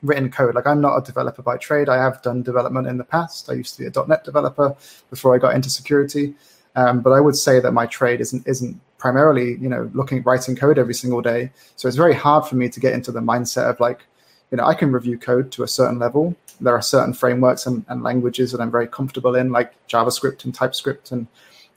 [0.04, 0.56] written code.
[0.56, 1.90] Like I'm not a developer by trade.
[1.90, 3.50] I have done development in the past.
[3.50, 4.76] I used to be a .NET developer
[5.10, 6.36] before I got into security.
[6.76, 10.56] Um, but I would say that my trade isn't isn't primarily, you know, looking writing
[10.56, 11.52] code every single day.
[11.76, 14.04] So it's very hard for me to get into the mindset of like,
[14.52, 16.36] you know, I can review code to a certain level.
[16.60, 20.56] There are certain frameworks and, and languages that I'm very comfortable in, like JavaScript and
[20.56, 21.28] TypeScript, and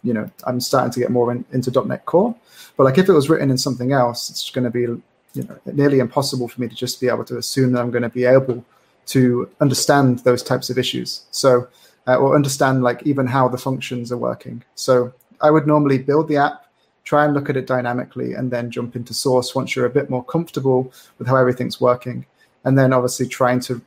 [0.02, 2.34] you know, I'm starting to get more in, into .NET Core.
[2.76, 5.02] But like, if it was written in something else, it's going to be, you
[5.34, 8.08] know, nearly impossible for me to just be able to assume that I'm going to
[8.08, 8.64] be able
[9.06, 11.22] to understand those types of issues.
[11.30, 11.66] So,
[12.08, 14.64] uh, or understand like even how the functions are working.
[14.74, 16.64] So, I would normally build the app,
[17.04, 20.10] try and look at it dynamically, and then jump into source once you're a bit
[20.10, 22.26] more comfortable with how everything's working
[22.64, 23.80] and then obviously trying to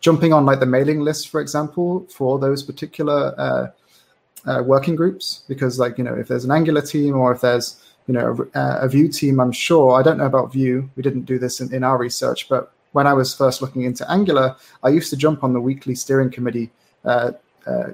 [0.00, 3.66] jumping on like the mailing list, for example, for those particular uh,
[4.50, 7.82] uh, working groups, because like you know if there's an Angular team or if there's
[8.06, 10.90] you know a, a Vue team, I'm sure I don't know about Vue.
[10.96, 14.10] We didn't do this in, in our research, but when I was first looking into
[14.10, 16.70] Angular, I used to jump on the weekly steering committee.
[17.04, 17.32] Uh,
[17.66, 17.90] uh,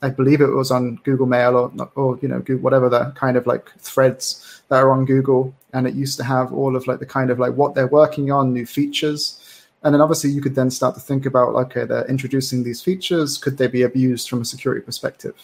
[0.00, 3.46] I believe it was on Google Mail or or you know whatever the kind of
[3.46, 7.06] like threads that are on Google, and it used to have all of like the
[7.06, 10.70] kind of like what they're working on, new features, and then obviously you could then
[10.70, 14.44] start to think about okay, they're introducing these features, could they be abused from a
[14.44, 15.34] security perspective?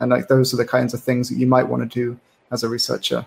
[0.00, 2.18] And like those are the kinds of things that you might want to do
[2.50, 3.24] as a researcher.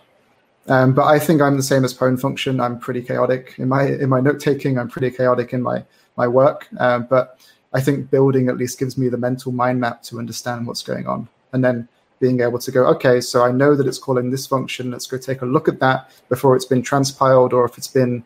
[0.67, 2.59] Um, but I think I'm the same as Pwn Function.
[2.59, 4.77] I'm pretty chaotic in my in my note taking.
[4.77, 5.83] I'm pretty chaotic in my
[6.17, 6.67] my work.
[6.79, 7.39] Um, but
[7.76, 11.05] I think building at least gives me the mental mind map to understand what's going
[11.05, 11.88] on, and then
[12.19, 14.91] being able to go, okay, so I know that it's calling this function.
[14.91, 18.23] Let's go take a look at that before it's been transpiled or if it's been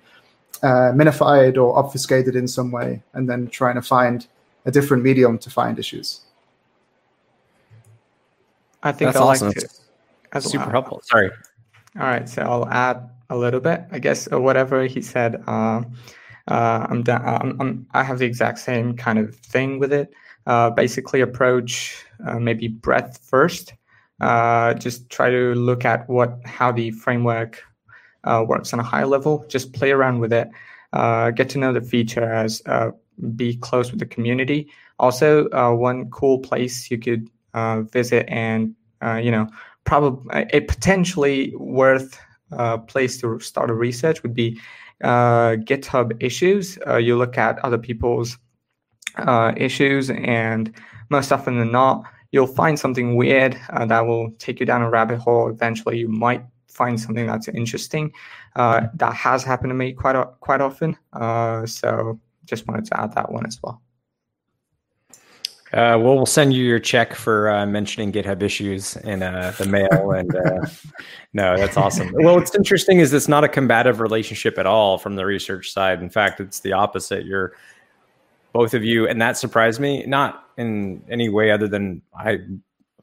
[0.61, 4.27] uh, minified or obfuscated in some way, and then trying to find
[4.65, 6.21] a different medium to find issues.
[8.83, 9.47] I think that's I awesome.
[9.47, 9.69] like to.
[10.31, 10.71] That's super well.
[10.71, 11.01] helpful.
[11.05, 11.31] Sorry.
[11.99, 13.81] All right, so I'll add a little bit.
[13.91, 15.81] I guess whatever he said, uh,
[16.49, 20.11] uh, I'm, da- I'm, I'm, i have the exact same kind of thing with it.
[20.47, 23.73] Uh, basically, approach uh, maybe breadth first,
[24.19, 27.63] uh, just try to look at what how the framework
[28.23, 29.45] uh, works on a high level.
[29.47, 30.49] Just play around with it,
[30.93, 32.61] uh, get to know the features.
[32.65, 32.91] uh,
[33.35, 34.71] be close with the community.
[34.97, 38.73] Also, uh, one cool place you could uh, visit and
[39.21, 39.47] you know
[39.83, 42.19] probably a potentially worth
[42.87, 44.59] place to start a research would be
[45.03, 46.77] GitHub issues.
[46.99, 48.37] you look at other people's
[49.57, 50.73] issues and
[51.09, 54.89] most often than not you'll find something weird uh, that will take you down a
[54.89, 55.49] rabbit hole.
[55.49, 58.11] Eventually, you might find something that's interesting.
[58.55, 60.97] Uh, that has happened to me quite quite often.
[61.13, 63.81] Uh, so just wanted to add that one as well.
[65.71, 69.67] Uh, well, we'll send you your check for uh, mentioning GitHub issues in uh, the
[69.67, 70.11] mail.
[70.11, 70.65] And uh,
[71.33, 72.11] no, that's awesome.
[72.13, 76.01] Well, what's interesting is it's not a combative relationship at all from the research side.
[76.01, 77.23] In fact, it's the opposite.
[77.25, 77.53] You're
[78.51, 80.03] both of you, and that surprised me.
[80.07, 82.39] Not in any way other than I.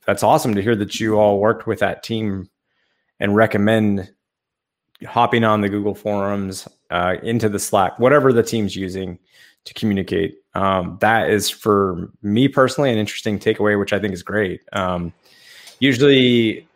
[0.05, 2.49] That's awesome to hear that you all worked with that team
[3.21, 4.12] and recommend
[5.05, 9.19] hopping on the Google forums, uh, into the Slack, whatever the team's using
[9.64, 10.39] to communicate.
[10.57, 14.62] Um, that is for me personally an interesting takeaway, which I think is great.
[14.72, 15.12] Um,
[15.80, 16.66] usually,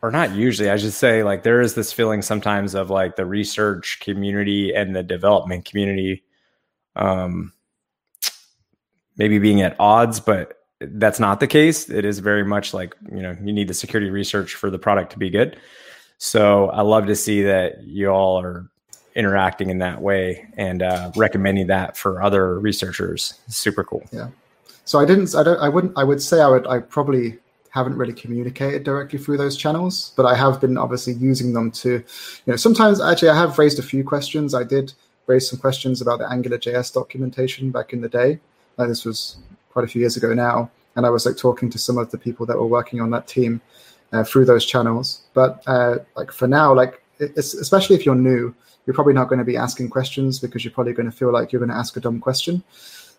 [0.00, 3.26] or not usually, I should say, like there is this feeling sometimes of like the
[3.26, 6.22] research community and the development community.
[6.94, 7.52] Um,
[9.16, 11.90] maybe being at odds, but that's not the case.
[11.90, 15.10] It is very much like, you know, you need the security research for the product
[15.12, 15.58] to be good.
[16.18, 18.70] So I love to see that you all are
[19.18, 23.34] interacting in that way and uh, recommending that for other researchers.
[23.48, 24.04] Super cool.
[24.12, 24.28] Yeah.
[24.84, 27.36] So I didn't, I don't, I wouldn't, I would say I would, I probably
[27.70, 31.90] haven't really communicated directly through those channels, but I have been obviously using them to,
[31.90, 32.02] you
[32.46, 34.54] know, sometimes actually I have raised a few questions.
[34.54, 34.94] I did
[35.26, 38.38] raise some questions about the Angular JS documentation back in the day.
[38.78, 39.36] Uh, this was
[39.70, 42.18] quite a few years ago now, and I was like talking to some of the
[42.18, 43.60] people that were working on that team
[44.12, 45.22] uh, through those channels.
[45.34, 47.02] But uh, like for now, like
[47.36, 48.54] especially if you're new,
[48.88, 51.52] you're probably not going to be asking questions because you're probably going to feel like
[51.52, 52.62] you're going to ask a dumb question.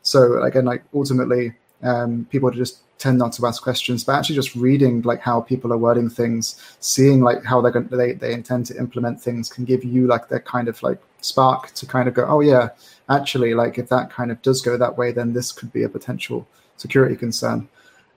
[0.02, 1.54] So again, like ultimately,
[1.84, 5.72] um, people just tend not to ask questions, but actually just reading like how people
[5.72, 9.64] are wording things, seeing like how they're going, they they intend to implement things, can
[9.64, 12.70] give you like that kind of like spark to kind of go, oh yeah,
[13.08, 15.90] actually, like if that kind of does go that way, then this could be a
[15.90, 16.48] potential
[16.78, 17.70] security concern.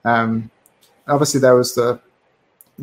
[0.07, 0.51] Um,
[1.07, 2.01] obviously, there was the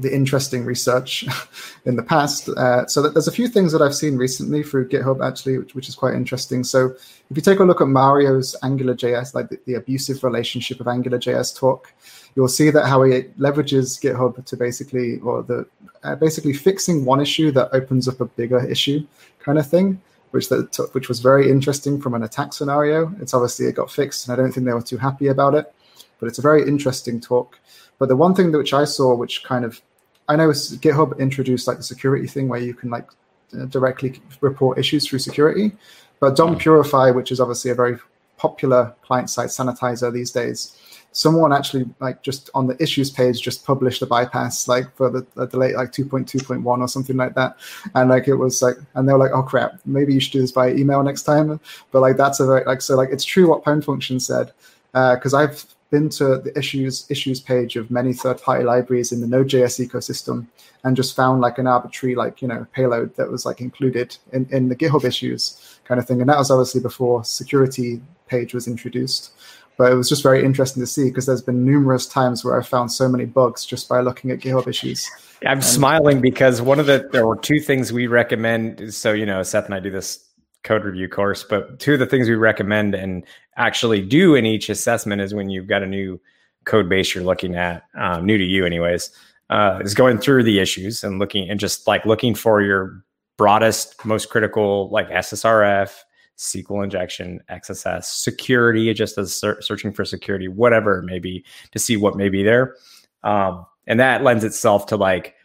[0.02, 1.26] the interesting research
[1.86, 2.50] in the past.
[2.50, 5.76] Uh, so that there's a few things that I've seen recently through GitHub actually, which,
[5.76, 6.64] which is quite interesting.
[6.64, 6.88] So
[7.30, 11.58] if you take a look at Mario's AngularJS, like the, the abusive relationship of AngularJS
[11.58, 11.94] talk,
[12.36, 15.68] you'll see that how he leverages GitHub to basically, or the
[16.04, 19.06] uh, basically fixing one issue that opens up a bigger issue,
[19.40, 23.14] kind of thing which that which was very interesting from an attack scenario.
[23.20, 25.74] It's obviously it got fixed, and I don't think they were too happy about it.
[26.20, 27.60] But it's a very interesting talk.
[27.98, 29.82] But the one thing that which I saw, which kind of
[30.30, 33.10] I know GitHub introduced like the security thing where you can like
[33.54, 35.74] uh, directly report issues through security,
[36.20, 36.60] but DOM hmm.
[36.60, 37.98] Purify, which is obviously a very
[38.38, 40.78] popular client side sanitizer these days,
[41.12, 45.26] someone actually like just on the issues page just published a bypass like for the,
[45.48, 47.58] the late like 2.2.1 or something like that
[47.96, 50.42] and like it was like and they were like oh crap maybe you should do
[50.42, 51.60] this by email next time
[51.92, 54.52] but like that's a very like so like it's true what Pwn Function said
[54.94, 59.22] because uh, i've been to the issues issues page of many third party libraries in
[59.22, 60.46] the node.js ecosystem
[60.84, 64.48] and just found like an arbitrary like you know payload that was like included in,
[64.52, 68.68] in the github issues kind of thing and that was obviously before security page was
[68.68, 69.32] introduced
[69.80, 72.64] but it was just very interesting to see because there's been numerous times where I
[72.64, 75.10] found so many bugs just by looking at GitHub issues.
[75.46, 78.94] I'm and, smiling because one of the there were two things we recommend.
[78.94, 80.29] So you know, Seth and I do this
[80.64, 83.26] code review course, but two of the things we recommend and
[83.58, 86.20] actually do in each assessment is when you've got a new
[86.66, 89.12] code base you're looking at, um, new to you, anyways,
[89.50, 93.04] uh, is going through the issues and looking and just like looking for your
[93.38, 95.96] broadest, most critical, like SSRF,
[96.38, 101.80] SQL injection, XSS, security, just as ser- searching for security, whatever it may be, to
[101.80, 102.76] see what may be there.
[103.24, 105.36] Um, and that lends itself to like,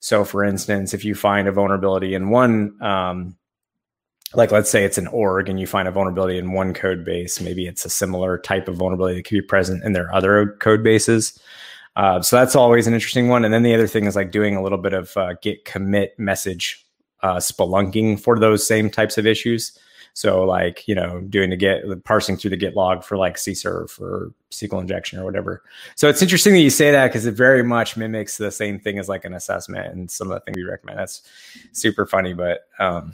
[0.00, 3.36] so for instance, if you find a vulnerability in one, um,
[4.34, 7.40] like let's say it's an org and you find a vulnerability in one code base,
[7.40, 10.82] maybe it's a similar type of vulnerability that could be present in their other code
[10.82, 11.38] bases.
[11.96, 13.44] Uh, so that's always an interesting one.
[13.44, 16.16] And then the other thing is like doing a little bit of uh, git commit
[16.18, 16.86] message
[17.22, 19.76] uh, spelunking for those same types of issues.
[20.14, 24.00] So like, you know, doing the get parsing through the git log for like CSRF
[24.00, 25.62] or SQL injection or whatever.
[25.94, 28.98] So it's interesting that you say that because it very much mimics the same thing
[28.98, 30.98] as like an assessment and some of the things we recommend.
[30.98, 31.22] That's
[31.72, 33.12] super funny, but um,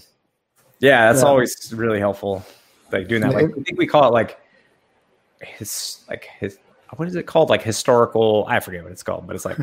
[0.80, 1.28] yeah, that's yeah.
[1.28, 2.44] always really helpful.
[2.92, 3.32] Like doing that.
[3.32, 4.38] Like I think we call it like
[5.40, 6.58] his like his
[6.96, 7.50] what is it called?
[7.50, 8.44] Like historical.
[8.48, 9.58] I forget what it's called, but it's like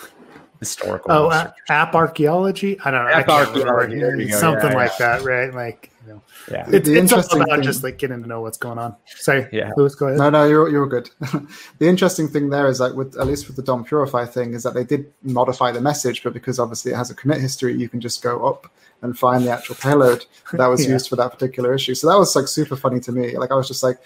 [0.60, 1.10] historical.
[1.10, 2.78] Oh, uh, app archaeology.
[2.80, 3.10] I don't know.
[3.10, 4.30] App archaeology.
[4.30, 5.18] Something yeah, like yeah.
[5.18, 5.52] that, right?
[5.52, 8.58] Like you know, yeah, it's, it's all about thing, just like getting to know what's
[8.58, 8.96] going on.
[9.06, 10.18] Sorry, yeah, Lewis, go ahead.
[10.18, 11.10] No, no, you're you're good.
[11.78, 14.62] the interesting thing there is like with at least with the DOM Purify thing is
[14.62, 17.88] that they did modify the message, but because obviously it has a commit history, you
[17.88, 18.70] can just go up
[19.02, 20.92] and find the actual payload that was yeah.
[20.92, 21.94] used for that particular issue.
[21.94, 23.36] So that was like super funny to me.
[23.36, 23.98] Like I was just like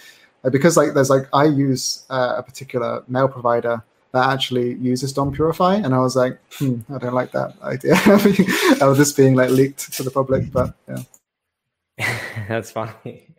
[0.51, 3.83] because like there's like I use uh, a particular mail provider
[4.13, 7.95] that actually uses DOM Purify, and I was like, hmm, I don't like that idea
[8.87, 10.51] of this being like leaked to the public.
[10.53, 12.19] But yeah.
[12.49, 13.35] That's funny.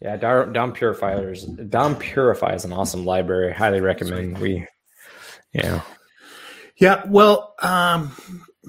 [0.00, 1.44] Yeah, DOM Purifiers.
[1.44, 3.52] DOM Purify is an awesome library.
[3.52, 4.38] Highly recommend.
[4.38, 4.66] We,
[5.52, 5.82] yeah,
[6.76, 7.02] yeah.
[7.06, 8.12] Well, um,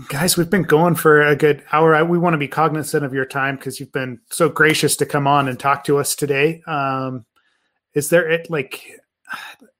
[0.07, 2.03] guys, we've been going for a good hour.
[2.05, 5.27] We want to be cognizant of your time because you've been so gracious to come
[5.27, 6.61] on and talk to us today.
[6.67, 7.25] Um,
[7.93, 8.83] is there it like?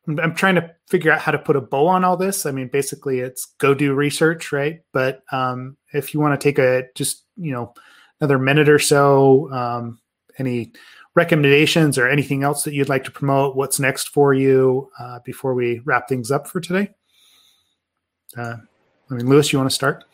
[0.07, 2.45] I'm trying to figure out how to put a bow on all this.
[2.45, 4.82] I mean, basically, it's go do research, right?
[4.93, 7.74] But um, if you want to take a just you know
[8.20, 9.51] another minute or so.
[9.51, 9.99] Um,
[10.38, 10.72] any
[11.16, 13.55] recommendations or anything else that you'd like to promote?
[13.55, 16.89] What's next for you uh, before we wrap things up for today?
[18.38, 18.55] Uh,
[19.12, 20.05] I mean, Lewis, you want to start?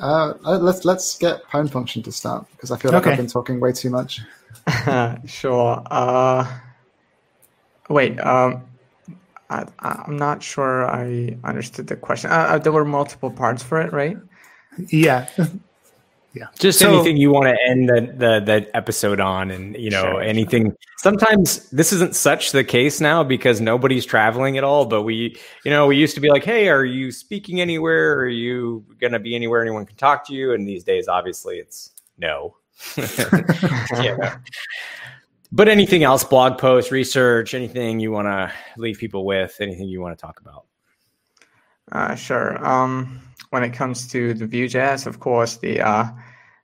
[0.00, 3.12] Uh, let's let's get Pwn Function to start because I feel like okay.
[3.12, 4.20] I've been talking way too much.
[5.26, 5.82] sure.
[5.90, 6.58] Uh,
[7.88, 8.18] wait.
[8.20, 8.64] Um,
[9.48, 12.30] I, am not sure I understood the question.
[12.30, 14.16] Uh, uh, there were multiple parts for it, right?
[14.88, 15.28] Yeah.
[16.36, 16.48] Yeah.
[16.58, 20.02] Just so, anything you want to end the, the, the episode on and you know
[20.02, 20.64] sure, anything.
[20.64, 20.76] Sure.
[20.98, 25.70] sometimes this isn't such the case now because nobody's traveling at all but we you
[25.70, 28.14] know we used to be like hey are you speaking anywhere?
[28.16, 30.52] Are you going to be anywhere anyone can talk to you?
[30.52, 32.56] And these days obviously it's no.
[32.96, 34.36] Yeah.
[35.52, 36.24] But anything else?
[36.24, 39.56] Blog post research anything you want to leave people with?
[39.60, 40.66] Anything you want to talk about?
[41.90, 42.62] Uh, sure.
[42.66, 46.06] Um when it comes to the Vue.js, of course, the uh,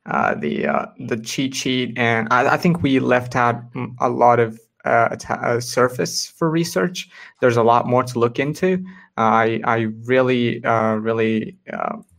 [0.06, 3.62] uh, the uh, the cheat sheet, and I, I, think we left out
[4.00, 7.08] a lot of uh, uh, surface for research.
[7.40, 8.84] There's a lot more to look into.
[9.16, 11.56] I I really uh, really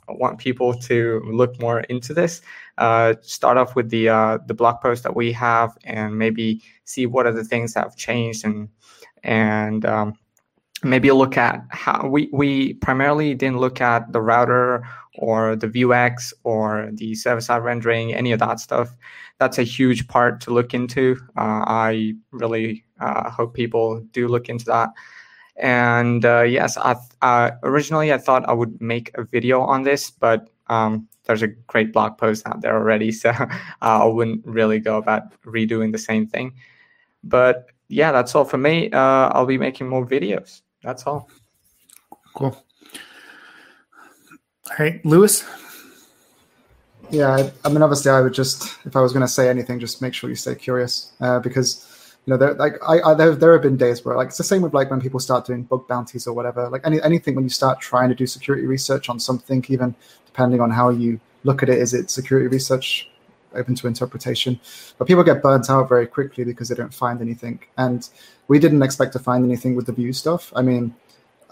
[0.07, 2.41] want people to look more into this.
[3.21, 4.05] start off with the
[4.47, 7.97] the blog post that we have, and maybe see what are the things that have
[7.97, 8.69] changed and
[9.23, 10.13] and um,
[10.83, 16.33] maybe look at how we, we primarily didn't look at the router or the Vuex
[16.43, 18.95] or the server-side rendering, any of that stuff.
[19.39, 21.17] That's a huge part to look into.
[21.37, 24.89] Uh, I really uh, hope people do look into that.
[25.55, 30.09] And uh, yes, I uh, originally I thought I would make a video on this,
[30.09, 33.31] but um, there's a great blog post out there already, so
[33.81, 36.53] I wouldn't really go about redoing the same thing.
[37.23, 38.89] But yeah, that's all for me.
[38.91, 40.61] Uh, I'll be making more videos.
[40.81, 41.29] That's all.
[42.33, 42.57] Cool.
[44.69, 45.45] All right, Lewis.
[47.11, 49.79] Yeah, I, I mean, obviously, I would just, if I was going to say anything,
[49.79, 53.35] just make sure you stay curious, uh, because you know, there, like I, I there,
[53.35, 55.63] there have been days where like it's the same with like when people start doing
[55.63, 56.69] bug bounties or whatever.
[56.69, 59.93] Like any anything when you start trying to do security research on something, even
[60.25, 63.09] depending on how you look at it, is it security research
[63.53, 64.57] open to interpretation?
[64.97, 67.59] But people get burnt out very quickly because they don't find anything.
[67.77, 68.07] And
[68.47, 70.53] we didn't expect to find anything with the Vue stuff.
[70.55, 70.95] I mean,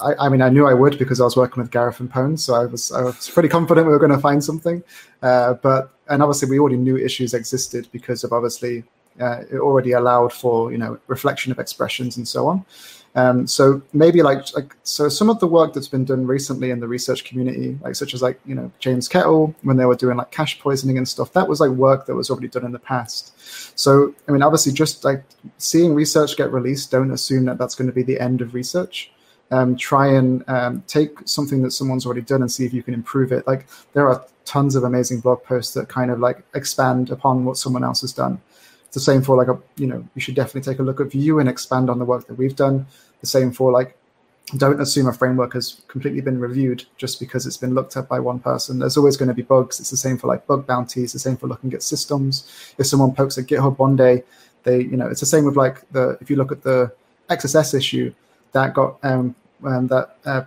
[0.02, 2.38] I, I, mean, I knew I would because I was working with Gareth and Pwn,
[2.38, 4.84] so I was I was pretty confident we were going to find something.
[5.22, 8.84] Uh, but and obviously we already knew issues existed because of obviously
[9.20, 12.66] uh, it already allowed for you know reflection of expressions and so on.
[13.14, 16.80] Um, so maybe like like so some of the work that's been done recently in
[16.80, 20.18] the research community, like such as like you know James Kettle when they were doing
[20.18, 22.80] like cache poisoning and stuff, that was like work that was already done in the
[22.80, 23.34] past.
[23.78, 25.24] So I mean, obviously, just like
[25.58, 29.12] seeing research get released, don't assume that that's going to be the end of research.
[29.52, 32.94] Um, try and um, take something that someone's already done and see if you can
[32.94, 33.46] improve it.
[33.46, 37.58] Like there are tons of amazing blog posts that kind of like expand upon what
[37.58, 38.40] someone else has done.
[38.86, 41.12] It's the same for like a you know you should definitely take a look at
[41.12, 42.86] Vue and expand on the work that we've done.
[43.20, 43.98] The same for like
[44.58, 48.20] don't assume a framework has completely been reviewed just because it's been looked at by
[48.20, 48.80] one person.
[48.80, 49.80] There's always going to be bugs.
[49.80, 51.14] It's the same for like bug bounties.
[51.14, 52.74] The same for looking at systems.
[52.78, 54.24] If someone pokes at GitHub one day,
[54.64, 56.92] they you know it's the same with like the if you look at the
[57.30, 58.14] XSS issue
[58.52, 59.36] that got um,
[59.66, 60.44] um that uh,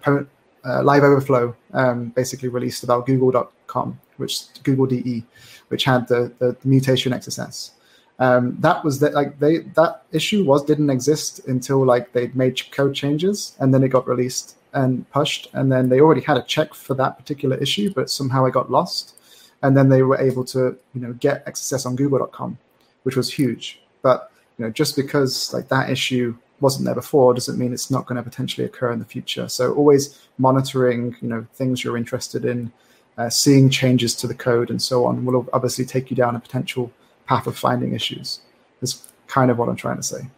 [0.65, 5.25] uh, LiveOverflow um, basically released about Google.com, which Google DE,
[5.69, 7.73] which had the the mutation XSS
[8.19, 12.61] um, that was that like they that issue was didn't exist until like they made
[12.71, 16.43] code changes and then it got released and pushed and then they already had a
[16.43, 19.17] check for that particular issue but somehow it got lost.
[19.63, 22.57] And then they were able to you know get XSS on google.com
[23.03, 23.81] which was huge.
[24.03, 28.07] But you know just because like that issue wasn't there before doesn't mean it's not
[28.07, 32.45] going to potentially occur in the future so always monitoring you know things you're interested
[32.45, 32.73] in
[33.19, 36.41] uh, seeing changes to the code and so on will obviously take you down a
[36.41, 36.93] potential
[37.27, 38.41] path of finding issues.
[38.83, 40.29] Is kind of what I'm trying to say.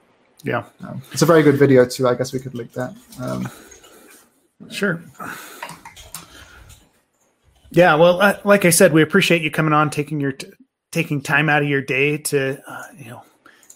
[0.44, 2.06] Yeah, um, it's a very good video too.
[2.06, 2.94] I guess we could link that.
[3.20, 3.48] Um,
[4.70, 5.02] sure.
[7.70, 10.52] Yeah, well, uh, like I said, we appreciate you coming on, taking your t-
[10.92, 13.22] taking time out of your day to uh, you know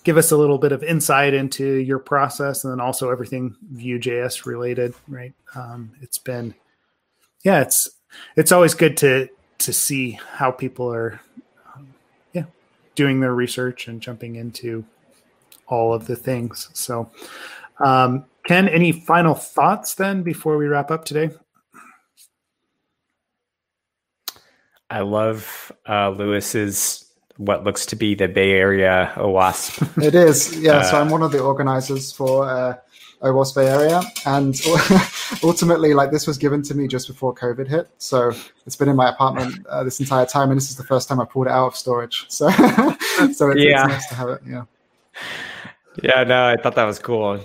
[0.05, 4.47] give us a little bit of insight into your process, and then also everything Vue.js
[4.47, 4.95] related.
[5.09, 5.35] Right?
[5.55, 6.55] Um, it's been,
[7.43, 7.91] yeah, it's
[8.37, 9.29] it's always good to
[9.59, 11.21] to see how people are
[12.33, 12.45] yeah,
[12.95, 14.85] doing their research and jumping into
[15.67, 16.71] all of the things.
[16.73, 17.11] So,
[17.79, 21.31] um, Ken, any final thoughts then before we wrap up today?
[24.89, 27.10] I love uh, Lewis's
[27.41, 30.03] what looks to be the Bay Area OWASP.
[30.05, 30.73] it is, yeah.
[30.73, 32.77] Uh, so I'm one of the organizers for uh,
[33.23, 34.55] OWASP Bay Area, and
[35.43, 37.89] ultimately, like this was given to me just before COVID hit.
[37.97, 38.33] So
[38.67, 41.19] it's been in my apartment uh, this entire time, and this is the first time
[41.19, 42.27] I pulled it out of storage.
[42.31, 43.85] So, so it's, yeah.
[43.85, 44.41] it's nice to have it.
[44.47, 44.65] Yeah.
[46.03, 47.43] Yeah, no, I thought that was cool.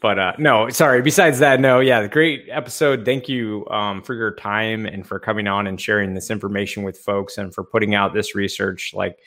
[0.00, 1.02] But uh, no, sorry.
[1.02, 3.04] Besides that, no, yeah, great episode.
[3.04, 6.98] Thank you um, for your time and for coming on and sharing this information with
[6.98, 8.92] folks and for putting out this research.
[8.94, 9.18] Like,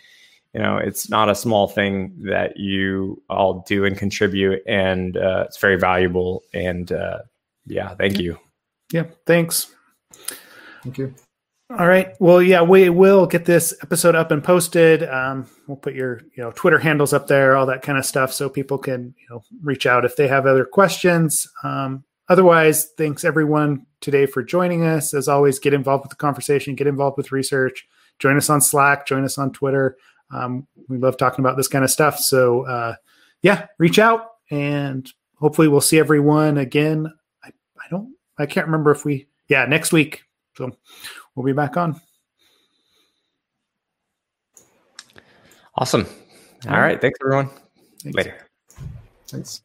[0.53, 5.43] you know, it's not a small thing that you all do and contribute, and uh,
[5.47, 6.43] it's very valuable.
[6.53, 7.19] And uh,
[7.65, 8.38] yeah, thank you.
[8.91, 9.74] Yeah, thanks.
[10.84, 11.13] Thank you.
[11.78, 12.13] All right.
[12.19, 15.03] Well, yeah, we will get this episode up and posted.
[15.03, 18.34] Um, we'll put your you know Twitter handles up there, all that kind of stuff,
[18.34, 21.49] so people can you know reach out if they have other questions.
[21.63, 25.13] Um, otherwise, thanks everyone today for joining us.
[25.13, 27.88] As always, get involved with the conversation, get involved with research.
[28.19, 29.07] Join us on Slack.
[29.07, 29.98] Join us on Twitter.
[30.30, 32.19] Um, we love talking about this kind of stuff.
[32.19, 32.95] So uh,
[33.43, 37.11] yeah, reach out and hopefully we'll see everyone again.
[37.43, 38.14] I, I don't.
[38.38, 39.27] I can't remember if we.
[39.48, 40.23] Yeah, next week.
[40.56, 40.72] So
[41.36, 41.99] we'll be back on.
[45.76, 46.06] Awesome.
[46.68, 46.99] All right.
[46.99, 47.49] Thanks, everyone.
[47.99, 48.16] Thanks.
[48.16, 48.48] Later.
[49.28, 49.62] Thanks.